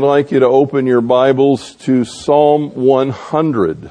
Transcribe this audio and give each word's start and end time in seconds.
I'd 0.00 0.06
like 0.06 0.30
you 0.30 0.40
to 0.40 0.46
open 0.46 0.86
your 0.86 1.02
Bibles 1.02 1.74
to 1.80 2.06
Psalm 2.06 2.74
100. 2.74 3.90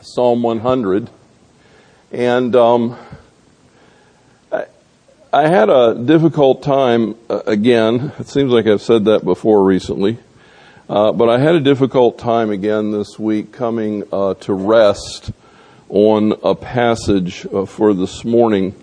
Psalm 0.00 0.44
100. 0.44 1.10
And 2.12 2.54
um, 2.54 2.96
I, 4.52 4.66
I, 5.32 5.48
had 5.48 5.70
a 5.70 5.96
difficult 5.96 6.62
time, 6.62 7.16
uh, 7.28 7.40
again, 7.46 8.12
it 8.20 8.28
seems 8.28 8.52
like 8.52 8.68
I've 8.68 8.80
said 8.80 9.06
that 9.06 9.24
before 9.24 9.64
recently, 9.64 10.18
uh, 10.88 11.10
but 11.10 11.28
I 11.30 11.40
had 11.40 11.56
a 11.56 11.60
difficult 11.60 12.20
time 12.20 12.50
again 12.50 12.92
this 12.92 13.18
week 13.18 13.50
coming 13.50 14.04
uh, 14.12 14.34
to 14.34 14.52
rest 14.52 15.32
on 15.88 16.32
a 16.44 16.54
passage 16.54 17.44
uh, 17.52 17.66
for 17.66 17.92
this 17.92 18.24
morning 18.24 18.76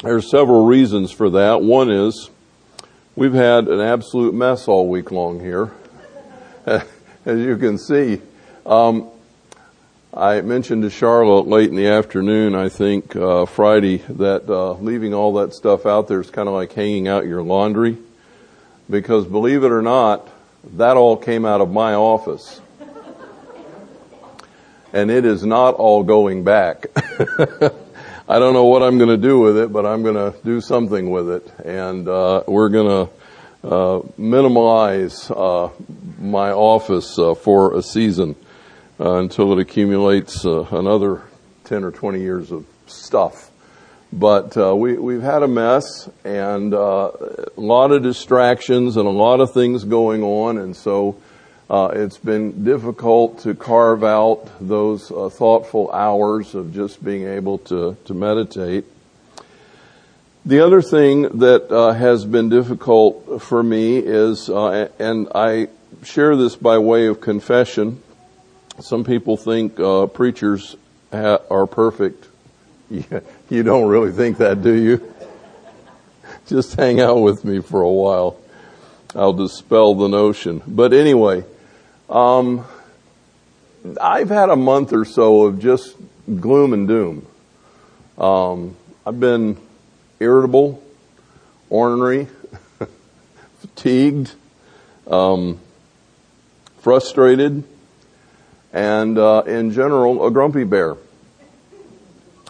There's 0.00 0.30
several 0.30 0.64
reasons 0.64 1.10
for 1.10 1.28
that. 1.30 1.60
One 1.60 1.90
is 1.90 2.30
we've 3.16 3.32
had 3.32 3.66
an 3.66 3.80
absolute 3.80 4.32
mess 4.32 4.68
all 4.68 4.86
week 4.86 5.10
long 5.10 5.40
here. 5.40 5.72
As 6.66 6.84
you 7.26 7.56
can 7.56 7.78
see, 7.78 8.22
um, 8.64 9.08
I 10.14 10.40
mentioned 10.42 10.82
to 10.82 10.90
Charlotte 10.90 11.48
late 11.48 11.70
in 11.70 11.74
the 11.74 11.88
afternoon, 11.88 12.54
I 12.54 12.68
think 12.68 13.16
uh, 13.16 13.44
Friday, 13.46 13.96
that 14.10 14.48
uh, 14.48 14.74
leaving 14.74 15.14
all 15.14 15.34
that 15.34 15.52
stuff 15.52 15.84
out 15.84 16.06
there 16.06 16.20
is 16.20 16.30
kind 16.30 16.46
of 16.46 16.54
like 16.54 16.72
hanging 16.72 17.08
out 17.08 17.26
your 17.26 17.42
laundry, 17.42 17.98
because 18.88 19.26
believe 19.26 19.64
it 19.64 19.72
or 19.72 19.82
not, 19.82 20.28
that 20.76 20.96
all 20.96 21.16
came 21.16 21.44
out 21.44 21.60
of 21.60 21.72
my 21.72 21.94
office, 21.94 22.60
and 24.92 25.10
it 25.10 25.24
is 25.24 25.44
not 25.44 25.74
all 25.74 26.04
going 26.04 26.44
back. 26.44 26.86
I 28.30 28.38
don't 28.38 28.52
know 28.52 28.66
what 28.66 28.82
I'm 28.82 28.98
going 28.98 29.08
to 29.08 29.16
do 29.16 29.40
with 29.40 29.56
it, 29.56 29.72
but 29.72 29.86
I'm 29.86 30.02
going 30.02 30.16
to 30.16 30.38
do 30.44 30.60
something 30.60 31.08
with 31.08 31.30
it, 31.30 31.50
and 31.64 32.06
uh, 32.06 32.42
we're 32.46 32.68
going 32.68 33.08
to 33.62 33.66
uh, 33.66 34.02
minimize 34.18 35.30
uh, 35.30 35.70
my 36.18 36.50
office 36.50 37.18
uh, 37.18 37.34
for 37.34 37.74
a 37.74 37.82
season 37.82 38.36
uh, 39.00 39.14
until 39.14 39.54
it 39.54 39.58
accumulates 39.58 40.44
uh, 40.44 40.66
another 40.72 41.22
10 41.64 41.84
or 41.84 41.90
20 41.90 42.20
years 42.20 42.52
of 42.52 42.66
stuff. 42.86 43.50
But 44.12 44.56
we, 44.76 44.98
we've 44.98 45.22
had 45.22 45.42
a 45.42 45.48
mess 45.48 46.10
and 46.22 46.74
a 46.74 47.50
lot 47.56 47.92
of 47.92 48.02
distractions 48.02 48.98
and 48.98 49.06
a 49.06 49.10
lot 49.10 49.40
of 49.40 49.54
things 49.54 49.84
going 49.84 50.22
on, 50.22 50.58
and 50.58 50.76
so 50.76 51.16
uh, 51.70 51.90
it's 51.92 52.16
been 52.16 52.64
difficult 52.64 53.40
to 53.40 53.54
carve 53.54 54.02
out 54.02 54.48
those 54.60 55.10
uh, 55.10 55.28
thoughtful 55.28 55.90
hours 55.92 56.54
of 56.54 56.72
just 56.72 57.04
being 57.04 57.26
able 57.26 57.58
to, 57.58 57.94
to 58.06 58.14
meditate. 58.14 58.86
The 60.46 60.60
other 60.60 60.80
thing 60.80 61.22
that 61.40 61.70
uh, 61.70 61.92
has 61.92 62.24
been 62.24 62.48
difficult 62.48 63.42
for 63.42 63.62
me 63.62 63.98
is, 63.98 64.48
uh, 64.48 64.88
and 64.98 65.28
I 65.34 65.68
share 66.04 66.36
this 66.36 66.56
by 66.56 66.78
way 66.78 67.06
of 67.06 67.20
confession. 67.20 68.02
Some 68.80 69.04
people 69.04 69.36
think 69.36 69.78
uh, 69.78 70.06
preachers 70.06 70.74
ha- 71.12 71.40
are 71.50 71.66
perfect. 71.66 72.28
you 72.90 73.62
don't 73.62 73.88
really 73.88 74.12
think 74.12 74.38
that, 74.38 74.62
do 74.62 74.72
you? 74.72 75.14
Just 76.46 76.76
hang 76.76 76.98
out 76.98 77.20
with 77.20 77.44
me 77.44 77.60
for 77.60 77.82
a 77.82 77.90
while. 77.90 78.38
I'll 79.14 79.34
dispel 79.34 79.94
the 79.94 80.08
notion. 80.08 80.62
But 80.66 80.94
anyway, 80.94 81.44
um, 82.08 82.64
I've 84.00 84.28
had 84.28 84.48
a 84.48 84.56
month 84.56 84.92
or 84.92 85.04
so 85.04 85.46
of 85.46 85.58
just 85.58 85.96
gloom 86.40 86.72
and 86.72 86.88
doom. 86.88 87.26
Um, 88.16 88.76
I've 89.06 89.20
been 89.20 89.56
irritable, 90.20 90.82
ornery, 91.70 92.28
fatigued, 93.60 94.32
um, 95.06 95.60
frustrated, 96.80 97.64
and 98.72 99.18
uh, 99.18 99.42
in 99.46 99.72
general, 99.72 100.26
a 100.26 100.30
grumpy 100.30 100.64
bear. 100.64 100.96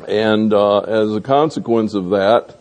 And 0.06 0.52
uh, 0.52 0.80
as 0.80 1.14
a 1.14 1.20
consequence 1.20 1.94
of 1.94 2.10
that, 2.10 2.56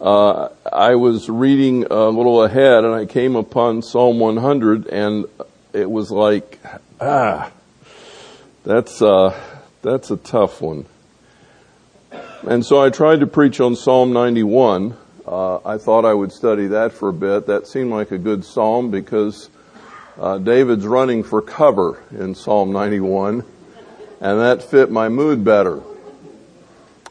uh, 0.00 0.48
I 0.72 0.94
was 0.94 1.28
reading 1.28 1.84
a 1.90 2.08
little 2.08 2.44
ahead 2.44 2.84
and 2.84 2.94
I 2.94 3.04
came 3.04 3.36
upon 3.36 3.82
Psalm 3.82 4.20
100 4.20 4.86
and 4.86 5.26
it 5.72 5.90
was 5.90 6.10
like, 6.10 6.58
ah, 7.00 7.50
that's, 8.64 9.02
uh, 9.02 9.38
that's 9.82 10.10
a 10.10 10.16
tough 10.16 10.60
one. 10.60 10.86
And 12.46 12.64
so 12.64 12.82
I 12.82 12.90
tried 12.90 13.20
to 13.20 13.26
preach 13.26 13.60
on 13.60 13.76
Psalm 13.76 14.12
91. 14.12 14.96
Uh, 15.26 15.58
I 15.64 15.76
thought 15.76 16.04
I 16.04 16.14
would 16.14 16.32
study 16.32 16.68
that 16.68 16.92
for 16.92 17.08
a 17.10 17.12
bit. 17.12 17.46
That 17.46 17.66
seemed 17.66 17.90
like 17.90 18.10
a 18.10 18.18
good 18.18 18.44
psalm 18.44 18.90
because 18.90 19.50
uh, 20.18 20.38
David's 20.38 20.86
running 20.86 21.22
for 21.22 21.42
cover 21.42 22.02
in 22.10 22.34
Psalm 22.34 22.72
91, 22.72 23.44
and 24.20 24.40
that 24.40 24.62
fit 24.62 24.90
my 24.90 25.08
mood 25.08 25.44
better. 25.44 25.82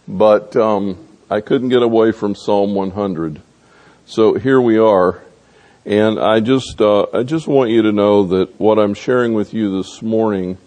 But 0.08 0.56
um, 0.56 1.08
I 1.30 1.42
couldn't 1.42 1.70
get 1.70 1.84
away 1.84 2.12
from 2.12 2.34
Psalm 2.34 2.74
100. 2.74 3.42
So 4.06 4.34
here 4.36 4.60
we 4.60 4.78
are. 4.78 5.22
And 5.88 6.20
I 6.20 6.42
just, 6.42 6.82
uh, 6.82 7.06
I 7.14 7.24
just 7.24 7.48
want 7.48 7.70
you 7.70 7.84
to 7.84 7.94
know 7.94 8.26
that 8.26 8.60
what 8.60 8.78
I'm 8.78 8.94
sharing 8.94 9.34
with 9.34 9.54
you 9.54 9.78
this 9.78 10.02
morning, 10.02 10.58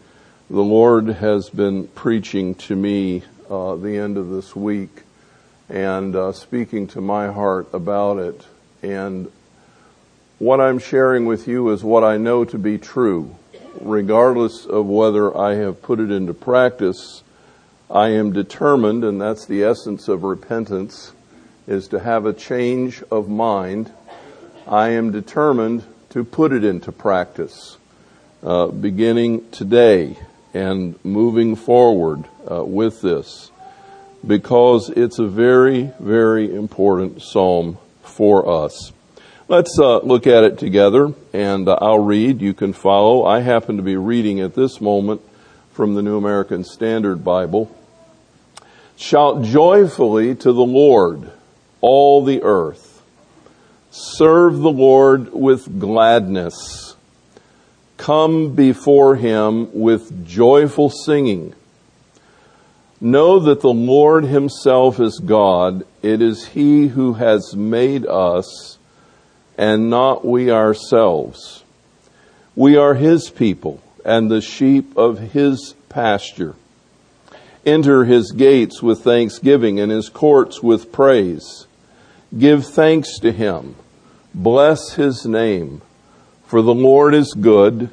the 0.49 0.63
Lord 0.63 1.09
has 1.09 1.51
been 1.51 1.89
preaching 1.89 2.55
to 2.55 2.75
me 2.75 3.25
uh, 3.51 3.75
the 3.77 3.99
end 3.99 4.17
of 4.17 4.31
this 4.31 4.57
week 4.57 5.03
and 5.69 6.17
uh, 6.17 6.33
speaking 6.33 6.87
to 6.87 7.03
my 7.03 7.31
heart 7.31 7.69
about 7.75 8.17
it. 8.17 8.47
And 8.83 9.31
what 10.39 10.59
I'm 10.59 10.79
sharing 10.79 11.27
with 11.27 11.47
you 11.47 11.69
is 11.69 11.85
what 11.85 12.03
I 12.03 12.17
know 12.17 12.47
to 12.47 12.57
be 12.59 12.79
true, 12.79 13.37
regardless 13.79 14.65
of 14.65 14.87
whether 14.87 15.37
I 15.37 15.57
have 15.57 15.83
put 15.83 16.01
it 16.01 16.11
into 16.11 16.33
practice. 16.33 17.23
I 17.91 18.09
am 18.09 18.33
determined, 18.33 19.05
and 19.05 19.21
that's 19.21 19.45
the 19.45 19.65
essence 19.65 20.09
of 20.09 20.23
repentance, 20.23 21.13
is 21.67 21.89
to 21.89 22.01
have 22.01 22.25
a 22.25 22.33
change 22.33 23.03
of 23.11 23.29
mind 23.29 23.93
I 24.71 24.91
am 24.91 25.11
determined 25.11 25.83
to 26.11 26.23
put 26.23 26.53
it 26.53 26.63
into 26.63 26.93
practice, 26.93 27.77
uh, 28.41 28.69
beginning 28.69 29.51
today 29.51 30.17
and 30.55 30.95
moving 31.05 31.57
forward 31.57 32.25
uh, 32.49 32.63
with 32.63 33.03
this, 33.03 33.51
because 34.25 34.89
it's 34.89 35.19
a 35.19 35.27
very, 35.27 35.91
very 35.99 36.55
important 36.55 37.21
psalm 37.21 37.79
for 38.05 38.49
us. 38.49 38.93
Let's 39.49 39.77
uh, 39.77 39.99
look 40.03 40.29
at 40.29 40.45
it 40.45 40.59
together, 40.59 41.15
and 41.33 41.69
uh, 41.69 41.77
I'll 41.81 41.99
read. 41.99 42.41
You 42.41 42.55
can 42.55 42.73
follow. 42.73 43.25
I 43.25 43.41
happen 43.41 43.77
to 43.77 43.83
be 43.83 43.97
reading 43.97 44.39
at 44.39 44.55
this 44.55 44.81
moment 44.81 45.21
from 45.73 45.95
the 45.95 46.03
New 46.03 46.17
American 46.17 46.63
Standard 46.63 47.25
Bible. 47.25 47.77
Shout 48.97 49.43
joyfully 49.43 50.37
to 50.37 50.53
the 50.53 50.63
Lord, 50.63 51.33
all 51.81 52.25
the 52.25 52.45
earth. 52.45 52.90
Serve 53.91 54.59
the 54.59 54.71
Lord 54.71 55.33
with 55.33 55.81
gladness. 55.81 56.95
Come 57.97 58.55
before 58.55 59.17
him 59.17 59.69
with 59.79 60.27
joyful 60.27 60.91
singing. 60.91 61.55
Know 63.01 63.41
that 63.41 63.63
the 63.63 63.73
Lord 63.73 64.25
himself 64.25 65.01
is 65.01 65.19
God. 65.19 65.85
It 66.03 66.23
is 66.23 66.49
he 66.49 66.89
who 66.89 67.15
has 67.15 67.57
made 67.57 68.07
us 68.07 68.79
and 69.59 69.91
not 69.91 70.25
we 70.25 70.51
ourselves. 70.51 71.65
We 72.55 72.77
are 72.77 72.95
his 72.95 73.29
people 73.29 73.83
and 74.05 74.31
the 74.31 74.41
sheep 74.41 74.97
of 74.97 75.19
his 75.19 75.75
pasture. 75.89 76.55
Enter 77.67 78.05
his 78.05 78.33
gates 78.33 78.83
with 78.83 79.03
thanksgiving 79.03 79.81
and 79.81 79.91
his 79.91 80.09
courts 80.09 80.63
with 80.63 80.93
praise. 80.93 81.67
Give 82.39 82.65
thanks 82.65 83.19
to 83.19 83.33
him. 83.33 83.75
Bless 84.35 84.95
his 84.95 85.27
name. 85.27 85.83
For 86.47 86.63
the 86.63 86.75
Lord 86.75 87.15
is 87.15 87.35
good. 87.35 87.91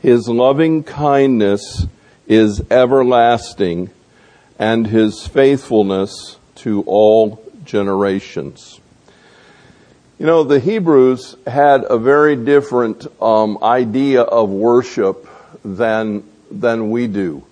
His 0.00 0.28
loving 0.28 0.82
kindness 0.82 1.86
is 2.26 2.62
everlasting 2.70 3.90
and 4.58 4.86
his 4.86 5.26
faithfulness 5.26 6.38
to 6.56 6.82
all 6.86 7.42
generations. 7.64 8.80
You 10.18 10.26
know, 10.26 10.44
the 10.44 10.60
Hebrews 10.60 11.36
had 11.46 11.84
a 11.88 11.98
very 11.98 12.36
different 12.36 13.06
um, 13.20 13.58
idea 13.62 14.22
of 14.22 14.50
worship 14.50 15.26
than 15.64 16.22
than 16.50 16.90
we 16.90 17.06
do. 17.06 17.44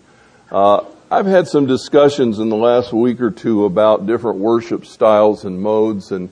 Uh, 0.53 0.85
I've 1.11 1.27
had 1.27 1.49
some 1.49 1.67
discussions 1.67 2.39
in 2.39 2.49
the 2.49 2.57
last 2.57 2.93
week 2.93 3.21
or 3.21 3.31
two 3.31 3.65
about 3.65 4.07
different 4.07 4.39
worship 4.39 4.87
styles 4.87 5.45
and 5.45 5.61
modes, 5.61 6.13
and 6.13 6.31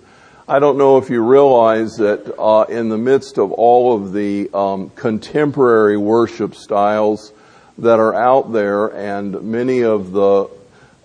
I 0.51 0.61
don't 0.61 0.79
know 0.79 0.97
if 0.97 1.11
you 1.11 1.23
realize 1.23 1.99
that 1.99 2.35
uh, 2.39 2.63
in 2.71 2.89
the 2.89 2.97
midst 2.97 3.37
of 3.37 3.53
all 3.53 3.95
of 3.95 4.15
the 4.15 4.49
um, 4.55 4.89
contemporary 4.89 5.99
worship 5.99 6.55
styles 6.55 7.35
that 7.77 8.01
are 8.01 8.15
out 8.15 8.51
there, 8.51 8.87
and 8.87 9.43
many 9.43 9.85
of 9.85 10.13
the 10.13 10.49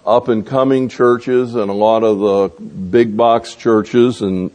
up 0.05 0.29
and 0.29 0.47
coming 0.47 0.87
churches 0.87 1.55
and 1.55 1.69
a 1.69 1.73
lot 1.73 2.05
of 2.05 2.19
the 2.19 2.63
big 2.63 3.17
box 3.17 3.53
churches 3.55 4.21
and 4.21 4.49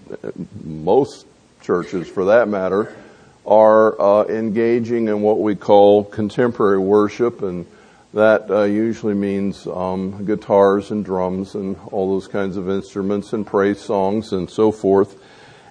most 0.64 1.26
churches 1.61 2.08
for 2.08 2.25
that 2.25 2.49
matter 2.49 2.96
are 3.44 4.00
uh, 4.00 4.25
engaging 4.25 5.08
in 5.08 5.20
what 5.20 5.38
we 5.38 5.55
call 5.55 6.02
contemporary 6.02 6.79
worship 6.79 7.43
and 7.43 7.67
that 8.14 8.50
uh, 8.50 8.62
usually 8.62 9.14
means 9.14 9.66
um, 9.66 10.25
guitars 10.25 10.90
and 10.90 11.05
drums 11.05 11.55
and 11.55 11.76
all 11.93 12.10
those 12.12 12.26
kinds 12.26 12.56
of 12.56 12.69
instruments 12.69 13.32
and 13.32 13.46
praise 13.46 13.81
songs 13.81 14.32
and 14.32 14.49
so 14.49 14.72
forth. 14.72 15.20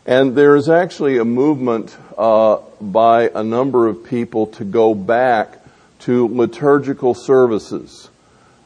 And 0.06 0.36
there 0.36 0.56
is 0.56 0.70
actually 0.70 1.18
a 1.18 1.26
movement 1.26 1.98
uh, 2.18 2.60
by 2.80 3.30
a 3.34 3.44
number 3.44 3.88
of 3.88 4.06
people 4.06 4.48
to 4.48 4.64
go 4.64 4.94
back 4.94 5.60
to 6.00 6.28
liturgical 6.28 7.14
services. 7.14 8.10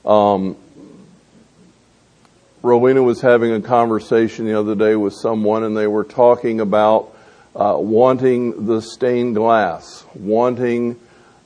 Um, 0.06 0.56
Rowena 2.62 3.02
was 3.02 3.22
having 3.22 3.54
a 3.54 3.62
conversation 3.62 4.46
the 4.46 4.60
other 4.60 4.76
day 4.76 4.96
with 4.96 5.14
someone, 5.14 5.64
and 5.64 5.76
they 5.76 5.88
were 5.88 6.04
talking 6.04 6.60
about 6.60 7.16
uh, 7.56 7.76
wanting 7.80 8.68
the 8.68 8.82
stained 8.82 9.36
glass, 9.36 10.06
wanting 10.14 11.00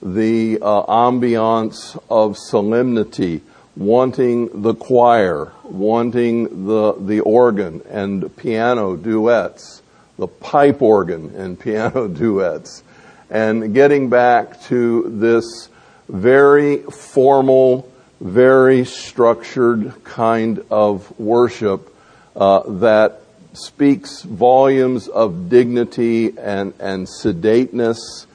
the 0.05 0.59
uh, 0.61 0.83
ambiance 0.85 1.99
of 2.11 2.37
solemnity, 2.37 3.41
wanting 3.75 4.61
the 4.61 4.75
choir, 4.75 5.51
wanting 5.63 6.67
the 6.67 6.93
the 6.93 7.21
organ 7.21 7.81
and 7.89 8.35
piano 8.37 8.95
duets, 8.95 9.81
the 10.19 10.27
pipe 10.27 10.81
organ 10.81 11.33
and 11.35 11.59
piano 11.65 12.07
duets, 12.07 12.83
and 13.31 13.73
getting 13.73 14.07
back 14.09 14.61
to 14.61 15.09
this 15.09 15.69
very 16.07 16.77
formal, 16.83 17.91
very 18.21 18.85
structured 18.85 19.91
kind 20.03 20.63
of 20.69 21.19
worship 21.19 21.91
uh, 22.35 22.61
that 22.67 23.21
speaks 23.53 24.21
volumes 24.21 25.07
of 25.07 25.49
dignity 25.49 26.37
and, 26.37 26.73
and 26.79 27.07
sedateness 27.07 28.25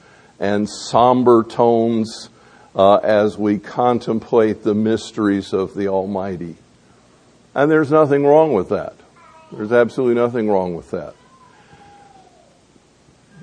and 0.41 0.67
somber 0.67 1.43
tones 1.43 2.29
uh, 2.75 2.95
as 2.95 3.37
we 3.37 3.59
contemplate 3.59 4.63
the 4.63 4.73
mysteries 4.73 5.53
of 5.53 5.75
the 5.75 5.87
Almighty. 5.87 6.55
And 7.53 7.69
there's 7.69 7.91
nothing 7.91 8.25
wrong 8.25 8.51
with 8.53 8.69
that. 8.69 8.95
There's 9.51 9.71
absolutely 9.71 10.15
nothing 10.15 10.49
wrong 10.49 10.75
with 10.75 10.91
that. 10.91 11.13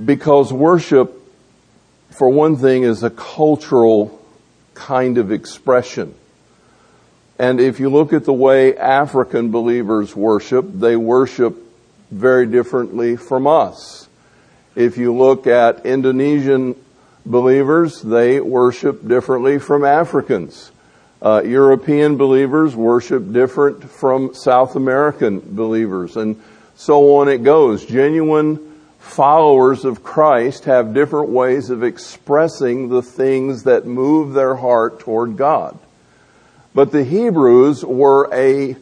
Because 0.04 0.52
worship, 0.52 1.14
for 2.10 2.28
one 2.28 2.56
thing, 2.56 2.82
is 2.82 3.04
a 3.04 3.10
cultural 3.10 4.20
kind 4.74 5.18
of 5.18 5.30
expression. 5.30 6.14
And 7.38 7.60
if 7.60 7.78
you 7.78 7.90
look 7.90 8.12
at 8.12 8.24
the 8.24 8.32
way 8.32 8.76
African 8.76 9.52
believers 9.52 10.16
worship, 10.16 10.66
they 10.72 10.96
worship 10.96 11.56
very 12.10 12.46
differently 12.46 13.16
from 13.16 13.46
us. 13.46 14.08
If 14.74 14.96
you 14.96 15.14
look 15.14 15.46
at 15.46 15.86
Indonesian 15.86 16.74
believers, 17.30 18.02
they 18.02 18.40
worship 18.40 19.06
differently 19.06 19.58
from 19.58 19.84
Africans. 19.84 20.72
Uh, 21.20 21.42
European 21.44 22.16
believers 22.16 22.76
worship 22.76 23.32
different 23.32 23.90
from 23.90 24.34
South 24.34 24.76
American 24.76 25.40
believers, 25.40 26.16
and 26.16 26.40
so 26.76 27.16
on 27.16 27.28
it 27.28 27.42
goes. 27.42 27.84
Genuine 27.84 28.80
followers 28.98 29.84
of 29.84 30.02
Christ 30.02 30.64
have 30.64 30.94
different 30.94 31.30
ways 31.30 31.70
of 31.70 31.82
expressing 31.82 32.88
the 32.88 33.02
things 33.02 33.64
that 33.64 33.84
move 33.84 34.32
their 34.32 34.54
heart 34.54 35.00
toward 35.00 35.36
God. 35.36 35.78
But 36.74 36.92
the 36.92 37.02
Hebrews 37.02 37.84
were 37.84 38.32
a 38.32 38.76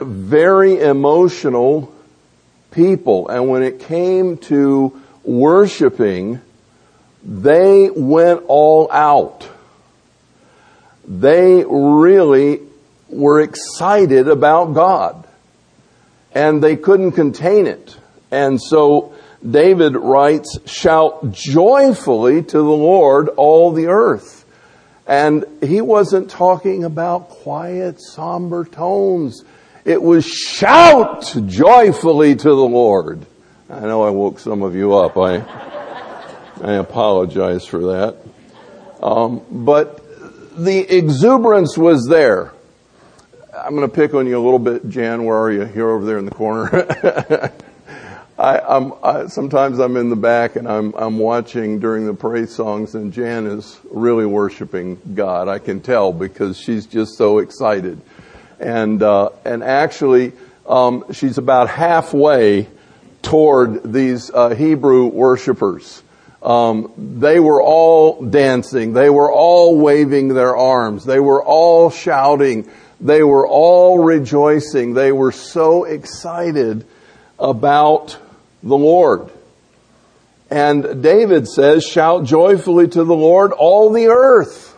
very 0.00 0.80
emotional 0.80 1.94
people, 2.72 3.28
and 3.28 3.48
when 3.48 3.62
it 3.62 3.80
came 3.80 4.38
to 4.38 5.00
worshiping, 5.22 6.40
they 7.22 7.90
went 7.90 8.44
all 8.48 8.90
out. 8.90 9.48
They 11.06 11.64
really 11.68 12.60
were 13.08 13.40
excited 13.40 14.28
about 14.28 14.74
God. 14.74 15.26
And 16.32 16.62
they 16.62 16.76
couldn't 16.76 17.12
contain 17.12 17.66
it. 17.66 17.96
And 18.30 18.62
so 18.62 19.14
David 19.48 19.96
writes, 19.96 20.58
shout 20.66 21.32
joyfully 21.32 22.42
to 22.42 22.58
the 22.58 22.62
Lord 22.62 23.28
all 23.30 23.72
the 23.72 23.86
earth. 23.86 24.44
And 25.06 25.44
he 25.60 25.80
wasn't 25.80 26.30
talking 26.30 26.84
about 26.84 27.30
quiet, 27.30 28.00
somber 28.00 28.64
tones. 28.64 29.42
It 29.84 30.00
was 30.00 30.24
shout 30.24 31.34
joyfully 31.46 32.36
to 32.36 32.48
the 32.48 32.54
Lord. 32.54 33.26
I 33.68 33.80
know 33.80 34.02
I 34.02 34.10
woke 34.10 34.38
some 34.38 34.62
of 34.62 34.76
you 34.76 34.94
up. 34.94 35.16
I, 35.16 35.38
I 36.62 36.72
apologize 36.74 37.64
for 37.64 37.78
that. 37.78 38.16
Um, 39.02 39.42
but 39.50 40.02
the 40.62 40.80
exuberance 40.80 41.78
was 41.78 42.06
there. 42.06 42.52
I'm 43.56 43.74
going 43.74 43.88
to 43.88 43.94
pick 43.94 44.12
on 44.12 44.26
you 44.26 44.38
a 44.38 44.44
little 44.44 44.58
bit, 44.58 44.88
Jan. 44.88 45.24
Where 45.24 45.38
are 45.38 45.50
you? 45.50 45.70
You're 45.74 45.90
over 45.90 46.04
there 46.04 46.18
in 46.18 46.26
the 46.26 46.30
corner. 46.30 46.86
I, 48.38 48.58
I'm, 48.58 48.92
I, 49.02 49.26
sometimes 49.28 49.78
I'm 49.78 49.96
in 49.96 50.10
the 50.10 50.16
back 50.16 50.56
and 50.56 50.68
I'm, 50.68 50.94
I'm 50.94 51.18
watching 51.18 51.78
during 51.78 52.06
the 52.06 52.14
praise 52.14 52.54
songs, 52.54 52.94
and 52.94 53.12
Jan 53.12 53.46
is 53.46 53.78
really 53.90 54.26
worshiping 54.26 55.00
God. 55.14 55.48
I 55.48 55.58
can 55.58 55.80
tell 55.80 56.12
because 56.12 56.58
she's 56.58 56.86
just 56.86 57.16
so 57.16 57.38
excited, 57.38 58.00
and 58.58 59.02
uh, 59.02 59.30
and 59.44 59.62
actually, 59.62 60.32
um, 60.66 61.04
she's 61.12 61.36
about 61.36 61.68
halfway 61.68 62.66
toward 63.20 63.92
these 63.92 64.30
uh, 64.30 64.54
Hebrew 64.54 65.06
worshipers. 65.06 66.02
Um, 66.42 66.92
they 66.96 67.38
were 67.38 67.62
all 67.62 68.22
dancing. 68.22 68.92
They 68.94 69.10
were 69.10 69.30
all 69.30 69.76
waving 69.76 70.28
their 70.28 70.56
arms. 70.56 71.04
They 71.04 71.20
were 71.20 71.42
all 71.42 71.90
shouting. 71.90 72.70
They 73.00 73.22
were 73.22 73.46
all 73.46 73.98
rejoicing. 73.98 74.94
They 74.94 75.12
were 75.12 75.32
so 75.32 75.84
excited 75.84 76.86
about 77.38 78.18
the 78.62 78.76
Lord. 78.76 79.30
And 80.50 81.02
David 81.02 81.46
says, 81.46 81.84
shout 81.84 82.24
joyfully 82.24 82.88
to 82.88 83.04
the 83.04 83.14
Lord, 83.14 83.52
all 83.52 83.92
the 83.92 84.08
earth. 84.08 84.76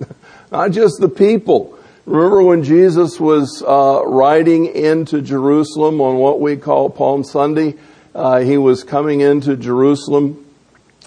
Not 0.52 0.70
just 0.70 1.00
the 1.00 1.08
people. 1.08 1.78
Remember 2.06 2.42
when 2.42 2.64
Jesus 2.64 3.20
was 3.20 3.62
uh, 3.66 4.02
riding 4.06 4.66
into 4.66 5.20
Jerusalem 5.20 6.00
on 6.00 6.16
what 6.16 6.40
we 6.40 6.56
call 6.56 6.90
Palm 6.90 7.24
Sunday? 7.24 7.74
Uh, 8.14 8.40
he 8.40 8.58
was 8.58 8.84
coming 8.84 9.20
into 9.20 9.56
Jerusalem 9.56 10.41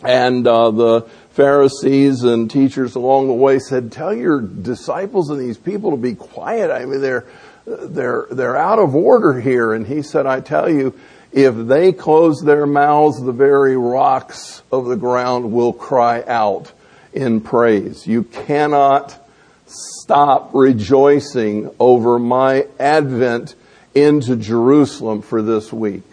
and 0.03 0.45
uh, 0.47 0.71
the 0.71 1.01
Pharisees 1.31 2.23
and 2.23 2.49
teachers 2.49 2.95
along 2.95 3.27
the 3.27 3.33
way 3.33 3.59
said, 3.59 3.91
"Tell 3.91 4.13
your 4.13 4.41
disciples 4.41 5.29
and 5.29 5.39
these 5.39 5.57
people 5.57 5.91
to 5.91 5.97
be 5.97 6.15
quiet. 6.15 6.71
I 6.71 6.85
mean, 6.85 7.01
they're 7.01 7.25
they're 7.65 8.27
they're 8.31 8.57
out 8.57 8.79
of 8.79 8.95
order 8.95 9.39
here." 9.39 9.73
And 9.73 9.85
he 9.85 10.01
said, 10.01 10.25
"I 10.25 10.39
tell 10.41 10.69
you, 10.69 10.93
if 11.31 11.55
they 11.55 11.91
close 11.91 12.41
their 12.41 12.65
mouths, 12.65 13.21
the 13.21 13.31
very 13.31 13.77
rocks 13.77 14.61
of 14.71 14.85
the 14.85 14.95
ground 14.95 15.51
will 15.51 15.73
cry 15.73 16.23
out 16.25 16.71
in 17.13 17.41
praise. 17.41 18.07
You 18.07 18.23
cannot 18.23 19.17
stop 19.65 20.51
rejoicing 20.53 21.71
over 21.79 22.19
my 22.19 22.67
advent 22.79 23.55
into 23.93 24.35
Jerusalem 24.35 25.21
for 25.21 25.41
this 25.41 25.71
week." 25.71 26.03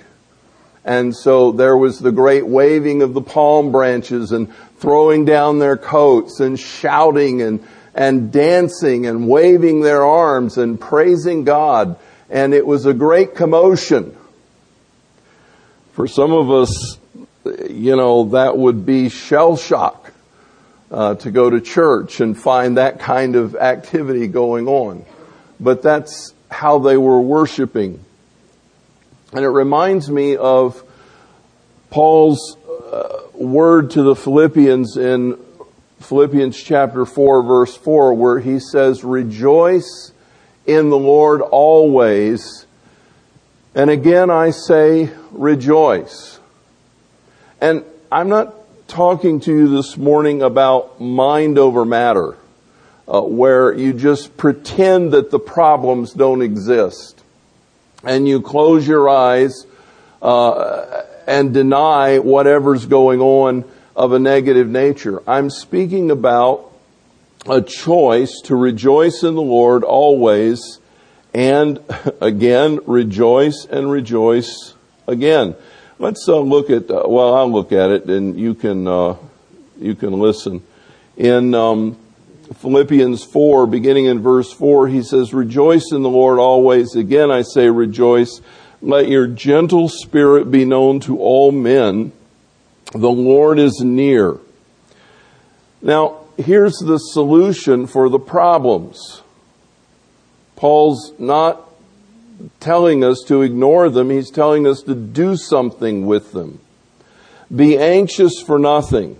And 0.84 1.14
so 1.14 1.52
there 1.52 1.76
was 1.76 1.98
the 1.98 2.12
great 2.12 2.46
waving 2.46 3.02
of 3.02 3.14
the 3.14 3.22
palm 3.22 3.70
branches 3.70 4.32
and 4.32 4.52
throwing 4.78 5.24
down 5.24 5.58
their 5.58 5.76
coats 5.76 6.40
and 6.40 6.58
shouting 6.58 7.40
and, 7.40 7.64
and 7.94 8.32
dancing 8.32 9.06
and 9.06 9.28
waving 9.28 9.82
their 9.82 10.04
arms 10.04 10.58
and 10.58 10.80
praising 10.80 11.44
God. 11.44 11.96
And 12.28 12.52
it 12.52 12.66
was 12.66 12.86
a 12.86 12.94
great 12.94 13.34
commotion. 13.34 14.16
For 15.92 16.08
some 16.08 16.32
of 16.32 16.50
us, 16.50 16.98
you 17.68 17.94
know, 17.96 18.30
that 18.30 18.56
would 18.56 18.84
be 18.84 19.08
shell 19.08 19.56
shock 19.56 20.12
uh, 20.90 21.14
to 21.16 21.30
go 21.30 21.48
to 21.48 21.60
church 21.60 22.20
and 22.20 22.36
find 22.36 22.76
that 22.76 22.98
kind 22.98 23.36
of 23.36 23.54
activity 23.54 24.26
going 24.26 24.66
on. 24.66 25.04
But 25.60 25.82
that's 25.82 26.34
how 26.50 26.80
they 26.80 26.96
were 26.96 27.20
worshiping. 27.20 28.04
And 29.32 29.44
it 29.44 29.48
reminds 29.48 30.10
me 30.10 30.36
of 30.36 30.82
Paul's 31.90 32.56
uh, 32.92 33.22
word 33.34 33.90
to 33.92 34.02
the 34.02 34.14
Philippians 34.14 34.96
in 34.96 35.38
Philippians 36.00 36.60
chapter 36.60 37.06
4 37.06 37.42
verse 37.42 37.76
4 37.76 38.14
where 38.14 38.40
he 38.40 38.58
says, 38.58 39.04
rejoice 39.04 40.12
in 40.66 40.90
the 40.90 40.98
Lord 40.98 41.40
always. 41.40 42.66
And 43.74 43.88
again 43.88 44.30
I 44.30 44.50
say, 44.50 45.10
rejoice. 45.30 46.38
And 47.60 47.84
I'm 48.10 48.28
not 48.28 48.54
talking 48.88 49.40
to 49.40 49.52
you 49.52 49.68
this 49.74 49.96
morning 49.96 50.42
about 50.42 51.00
mind 51.00 51.56
over 51.58 51.84
matter. 51.84 52.36
uh, 53.08 53.20
where 53.20 53.72
you 53.72 53.92
just 53.92 54.36
pretend 54.36 55.12
that 55.12 55.30
the 55.30 55.38
problems 55.38 56.12
don't 56.12 56.42
exist. 56.42 57.11
And 58.04 58.26
you 58.26 58.40
close 58.40 58.86
your 58.86 59.08
eyes 59.08 59.66
uh, 60.20 61.02
and 61.26 61.54
deny 61.54 62.18
whatever's 62.18 62.86
going 62.86 63.20
on 63.20 63.64
of 63.94 64.12
a 64.12 64.18
negative 64.18 64.68
nature. 64.68 65.22
I'm 65.28 65.50
speaking 65.50 66.10
about 66.10 66.70
a 67.46 67.60
choice 67.60 68.40
to 68.44 68.56
rejoice 68.56 69.22
in 69.22 69.34
the 69.34 69.42
Lord 69.42 69.84
always 69.84 70.78
and 71.34 71.80
again 72.20 72.80
rejoice 72.86 73.66
and 73.70 73.90
rejoice 73.90 74.74
again. 75.06 75.54
Let's 75.98 76.28
uh, 76.28 76.38
look 76.38 76.70
at 76.70 76.90
uh, 76.90 77.04
well 77.06 77.34
I'll 77.34 77.50
look 77.50 77.72
at 77.72 77.90
it 77.90 78.04
and 78.06 78.38
you 78.38 78.54
can 78.54 78.86
uh, 78.86 79.16
you 79.78 79.94
can 79.94 80.12
listen. 80.12 80.62
In 81.16 81.54
um, 81.54 81.98
Philippians 82.52 83.24
4 83.24 83.66
beginning 83.66 84.06
in 84.06 84.20
verse 84.20 84.52
4 84.52 84.88
he 84.88 85.02
says 85.02 85.32
rejoice 85.32 85.90
in 85.92 86.02
the 86.02 86.10
Lord 86.10 86.38
always 86.38 86.94
again 86.94 87.30
I 87.30 87.42
say 87.42 87.70
rejoice 87.70 88.40
let 88.80 89.08
your 89.08 89.26
gentle 89.26 89.88
spirit 89.88 90.50
be 90.50 90.64
known 90.64 91.00
to 91.00 91.18
all 91.18 91.52
men 91.52 92.12
the 92.92 93.10
Lord 93.10 93.58
is 93.58 93.80
near. 93.80 94.38
Now, 95.80 96.20
here's 96.36 96.76
the 96.76 96.98
solution 96.98 97.86
for 97.86 98.08
the 98.08 98.18
problems. 98.18 99.22
Paul's 100.56 101.12
not 101.18 101.68
telling 102.60 103.02
us 103.02 103.22
to 103.28 103.42
ignore 103.42 103.88
them, 103.88 104.10
he's 104.10 104.30
telling 104.30 104.66
us 104.66 104.82
to 104.82 104.94
do 104.94 105.36
something 105.36 106.06
with 106.06 106.32
them. 106.32 106.60
Be 107.54 107.78
anxious 107.78 108.40
for 108.40 108.58
nothing, 108.58 109.18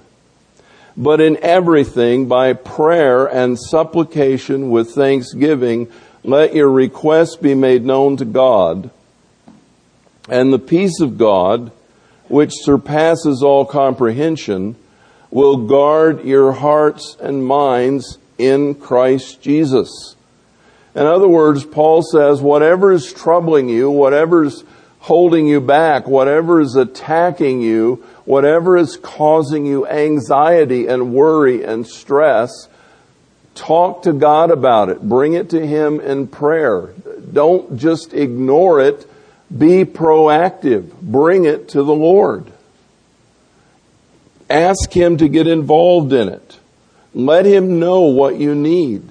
but 0.97 1.21
in 1.21 1.39
everything 1.43 2.27
by 2.27 2.53
prayer 2.53 3.27
and 3.27 3.59
supplication 3.59 4.71
with 4.71 4.91
thanksgiving, 4.91 5.91
let 6.23 6.55
your 6.55 6.71
requests 6.71 7.37
be 7.37 7.55
made 7.55 7.85
known 7.85 8.17
to 8.19 8.25
God. 8.25 8.91
And 10.29 10.53
the 10.53 10.59
peace 10.59 11.01
of 11.01 11.19
God, 11.19 11.73
which 12.29 12.53
surpasses 12.55 13.43
all 13.43 13.65
comprehension, 13.65 14.77
will 15.31 15.67
guard 15.67 16.25
your 16.25 16.53
hearts 16.53 17.17
and 17.21 17.45
minds 17.45 18.19
in 18.39 18.75
Christ 18.75 19.41
Jesus. 19.41 20.17
In 20.95 21.07
other 21.07 21.29
words, 21.29 21.65
Paul 21.65 22.03
says, 22.03 22.43
whatever 22.43 22.93
is 22.93 23.13
troubling 23.13 23.69
you, 23.69 23.91
whatever's 23.91 24.63
holding 25.03 25.47
you 25.47 25.61
back, 25.61 26.07
whatever 26.07 26.61
is 26.61 26.75
attacking 26.77 27.61
you, 27.61 28.05
whatever 28.25 28.77
is 28.77 28.97
causing 28.97 29.67
you 29.67 29.87
anxiety 29.87 30.87
and 30.87 31.13
worry 31.13 31.65
and 31.65 31.87
stress, 31.87 32.69
talk 33.55 34.03
to 34.03 34.13
God 34.13 34.51
about 34.51 34.89
it. 34.89 35.03
Bring 35.03 35.35
it 35.35 35.51
to 35.51 35.67
Him 35.67 36.01
in 36.01 36.29
prayer. 36.29 36.95
Don't 37.33 37.77
just 37.77 38.15
ignore 38.15 38.81
it 38.81 39.07
be 39.57 39.85
proactive. 39.85 40.93
Bring 41.01 41.45
it 41.45 41.71
to 41.71 41.83
the 41.83 41.95
Lord. 41.95 42.51
Ask 44.49 44.93
Him 44.93 45.19
to 45.19 45.29
get 45.29 45.47
involved 45.47 46.13
in 46.13 46.29
it. 46.29 46.59
Let 47.13 47.45
Him 47.45 47.79
know 47.79 48.03
what 48.03 48.37
you 48.39 48.55
need. 48.55 49.11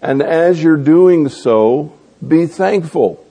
And 0.00 0.22
as 0.22 0.62
you're 0.62 0.76
doing 0.76 1.28
so, 1.28 1.92
be 2.26 2.46
thankful. 2.46 3.25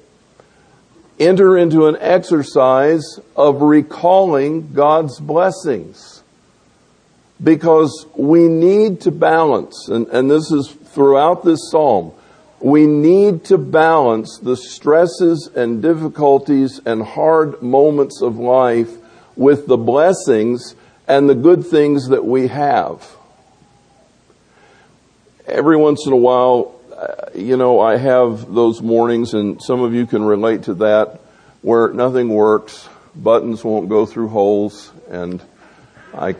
Enter 1.19 1.57
into 1.57 1.87
an 1.87 1.97
exercise 1.99 3.19
of 3.35 3.61
recalling 3.61 4.73
God's 4.73 5.19
blessings. 5.19 6.23
Because 7.41 8.05
we 8.15 8.47
need 8.47 9.01
to 9.01 9.11
balance, 9.11 9.87
and, 9.89 10.07
and 10.07 10.29
this 10.29 10.51
is 10.51 10.71
throughout 10.71 11.43
this 11.43 11.69
psalm, 11.69 12.13
we 12.59 12.87
need 12.87 13.43
to 13.45 13.57
balance 13.57 14.39
the 14.41 14.55
stresses 14.55 15.49
and 15.55 15.81
difficulties 15.81 16.79
and 16.85 17.03
hard 17.03 17.61
moments 17.61 18.21
of 18.21 18.37
life 18.37 18.91
with 19.35 19.67
the 19.67 19.77
blessings 19.77 20.75
and 21.07 21.29
the 21.29 21.35
good 21.35 21.65
things 21.65 22.07
that 22.09 22.25
we 22.25 22.47
have. 22.47 23.05
Every 25.45 25.77
once 25.77 26.07
in 26.07 26.13
a 26.13 26.17
while, 26.17 26.74
you 27.35 27.57
know, 27.57 27.79
I 27.79 27.97
have 27.97 28.53
those 28.53 28.81
mornings, 28.81 29.33
and 29.33 29.61
some 29.61 29.81
of 29.81 29.93
you 29.93 30.05
can 30.05 30.23
relate 30.23 30.63
to 30.63 30.75
that, 30.75 31.21
where 31.61 31.91
nothing 31.93 32.29
works, 32.29 32.87
buttons 33.15 33.63
won't 33.63 33.89
go 33.89 34.05
through 34.05 34.29
holes, 34.29 34.91
and 35.09 35.41
I, 36.13 36.35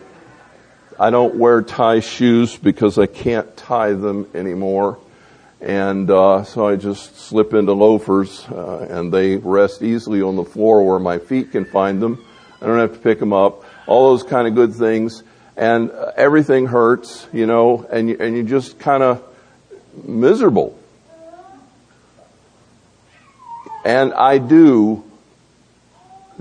I 0.99 1.09
don't 1.09 1.35
wear 1.35 1.61
tie 1.61 1.99
shoes 1.99 2.55
because 2.57 2.97
I 2.97 3.07
can't 3.07 3.55
tie 3.57 3.93
them 3.93 4.27
anymore. 4.33 4.99
And 5.61 6.09
uh, 6.11 6.43
so 6.43 6.67
I 6.67 6.75
just 6.75 7.17
slip 7.17 7.53
into 7.53 7.73
loafers, 7.73 8.45
uh, 8.49 8.87
and 8.89 9.11
they 9.11 9.37
rest 9.37 9.81
easily 9.81 10.21
on 10.21 10.35
the 10.35 10.43
floor 10.43 10.85
where 10.85 10.99
my 10.99 11.17
feet 11.17 11.51
can 11.51 11.65
find 11.65 12.01
them. 12.01 12.23
I 12.61 12.67
don't 12.67 12.79
have 12.79 12.93
to 12.93 12.99
pick 12.99 13.19
them 13.19 13.33
up. 13.33 13.63
All 13.87 14.11
those 14.11 14.23
kind 14.23 14.47
of 14.47 14.55
good 14.55 14.73
things, 14.73 15.23
and 15.57 15.91
uh, 15.91 16.11
everything 16.15 16.67
hurts, 16.67 17.27
you 17.33 17.45
know, 17.45 17.85
and 17.91 18.09
you, 18.09 18.17
and 18.19 18.35
you 18.35 18.43
just 18.43 18.79
kind 18.79 19.01
of 19.01 19.23
miserable. 20.03 20.77
And 23.83 24.13
I 24.13 24.39
do 24.39 25.03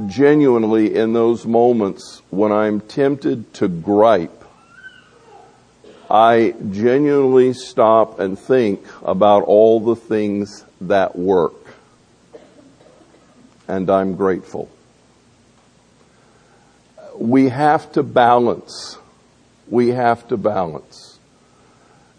genuinely 0.06 0.94
in 0.94 1.12
those 1.12 1.46
moments 1.46 2.23
when 2.30 2.52
I'm 2.52 2.80
tempted 2.80 3.52
to 3.54 3.68
gripe 3.68 4.44
I 6.11 6.54
genuinely 6.70 7.54
stop 7.54 8.20
and 8.20 8.38
think 8.38 8.84
about 9.02 9.42
all 9.44 9.80
the 9.80 9.96
things 9.96 10.64
that 10.82 11.16
work. 11.16 11.54
And 13.66 13.88
I'm 13.88 14.14
grateful. 14.14 14.68
We 17.16 17.49
have 17.49 17.90
to 17.92 18.02
balance. 18.02 18.99
We 19.68 19.88
have 19.88 20.28
to 20.28 20.37
balance. 20.37 21.13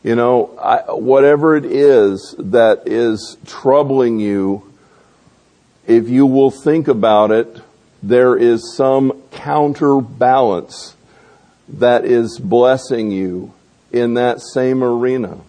You 0.06 0.14
know, 0.16 0.56
I, 0.62 0.94
whatever 0.94 1.56
it 1.56 1.66
is 1.66 2.36
that 2.38 2.84
is 2.86 3.38
troubling 3.48 4.20
you, 4.20 4.72
if 5.88 6.10
you 6.10 6.28
will 6.28 6.52
think 6.52 6.88
about 6.88 7.32
it, 7.32 7.60
there 8.04 8.38
is 8.38 8.76
some 8.76 9.20
counterbalance 9.32 10.96
that 11.68 12.06
is 12.06 12.38
blessing 12.38 13.10
you 13.10 13.52
in 13.92 14.14
that 14.14 14.42
same 14.42 14.84
arena. 14.84 15.40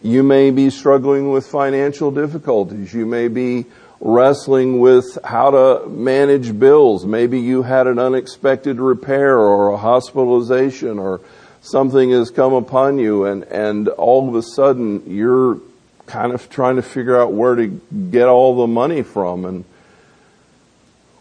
You 0.00 0.22
may 0.22 0.52
be 0.52 0.70
struggling 0.70 1.28
with 1.32 1.44
financial 1.44 2.12
difficulties. 2.12 2.94
You 2.94 3.04
may 3.04 3.26
be 3.26 3.66
wrestling 3.98 4.78
with 4.78 5.18
how 5.24 5.50
to 5.50 5.88
manage 5.88 6.56
bills. 6.56 7.04
Maybe 7.04 7.40
you 7.40 7.62
had 7.64 7.88
an 7.88 7.98
unexpected 7.98 8.78
repair 8.78 9.36
or 9.36 9.70
a 9.70 9.76
hospitalization 9.76 11.00
or 11.00 11.20
something 11.64 12.10
has 12.10 12.30
come 12.30 12.52
upon 12.52 12.98
you 12.98 13.24
and, 13.24 13.42
and 13.44 13.88
all 13.88 14.28
of 14.28 14.34
a 14.34 14.42
sudden 14.42 15.02
you're 15.06 15.58
kind 16.04 16.32
of 16.32 16.50
trying 16.50 16.76
to 16.76 16.82
figure 16.82 17.18
out 17.18 17.32
where 17.32 17.54
to 17.54 17.80
get 18.10 18.28
all 18.28 18.54
the 18.56 18.66
money 18.66 19.02
from 19.02 19.46
and 19.46 19.64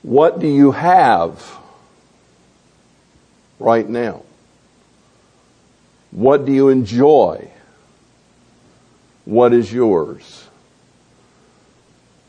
what 0.01 0.39
do 0.39 0.47
you 0.47 0.73
have 0.73 1.57
right 3.57 3.87
now? 3.87 4.23
What 6.11 6.45
do 6.45 6.51
you 6.51 6.67
enjoy? 6.67 7.49
What 9.23 9.53
is 9.53 9.71
yours? 9.71 10.45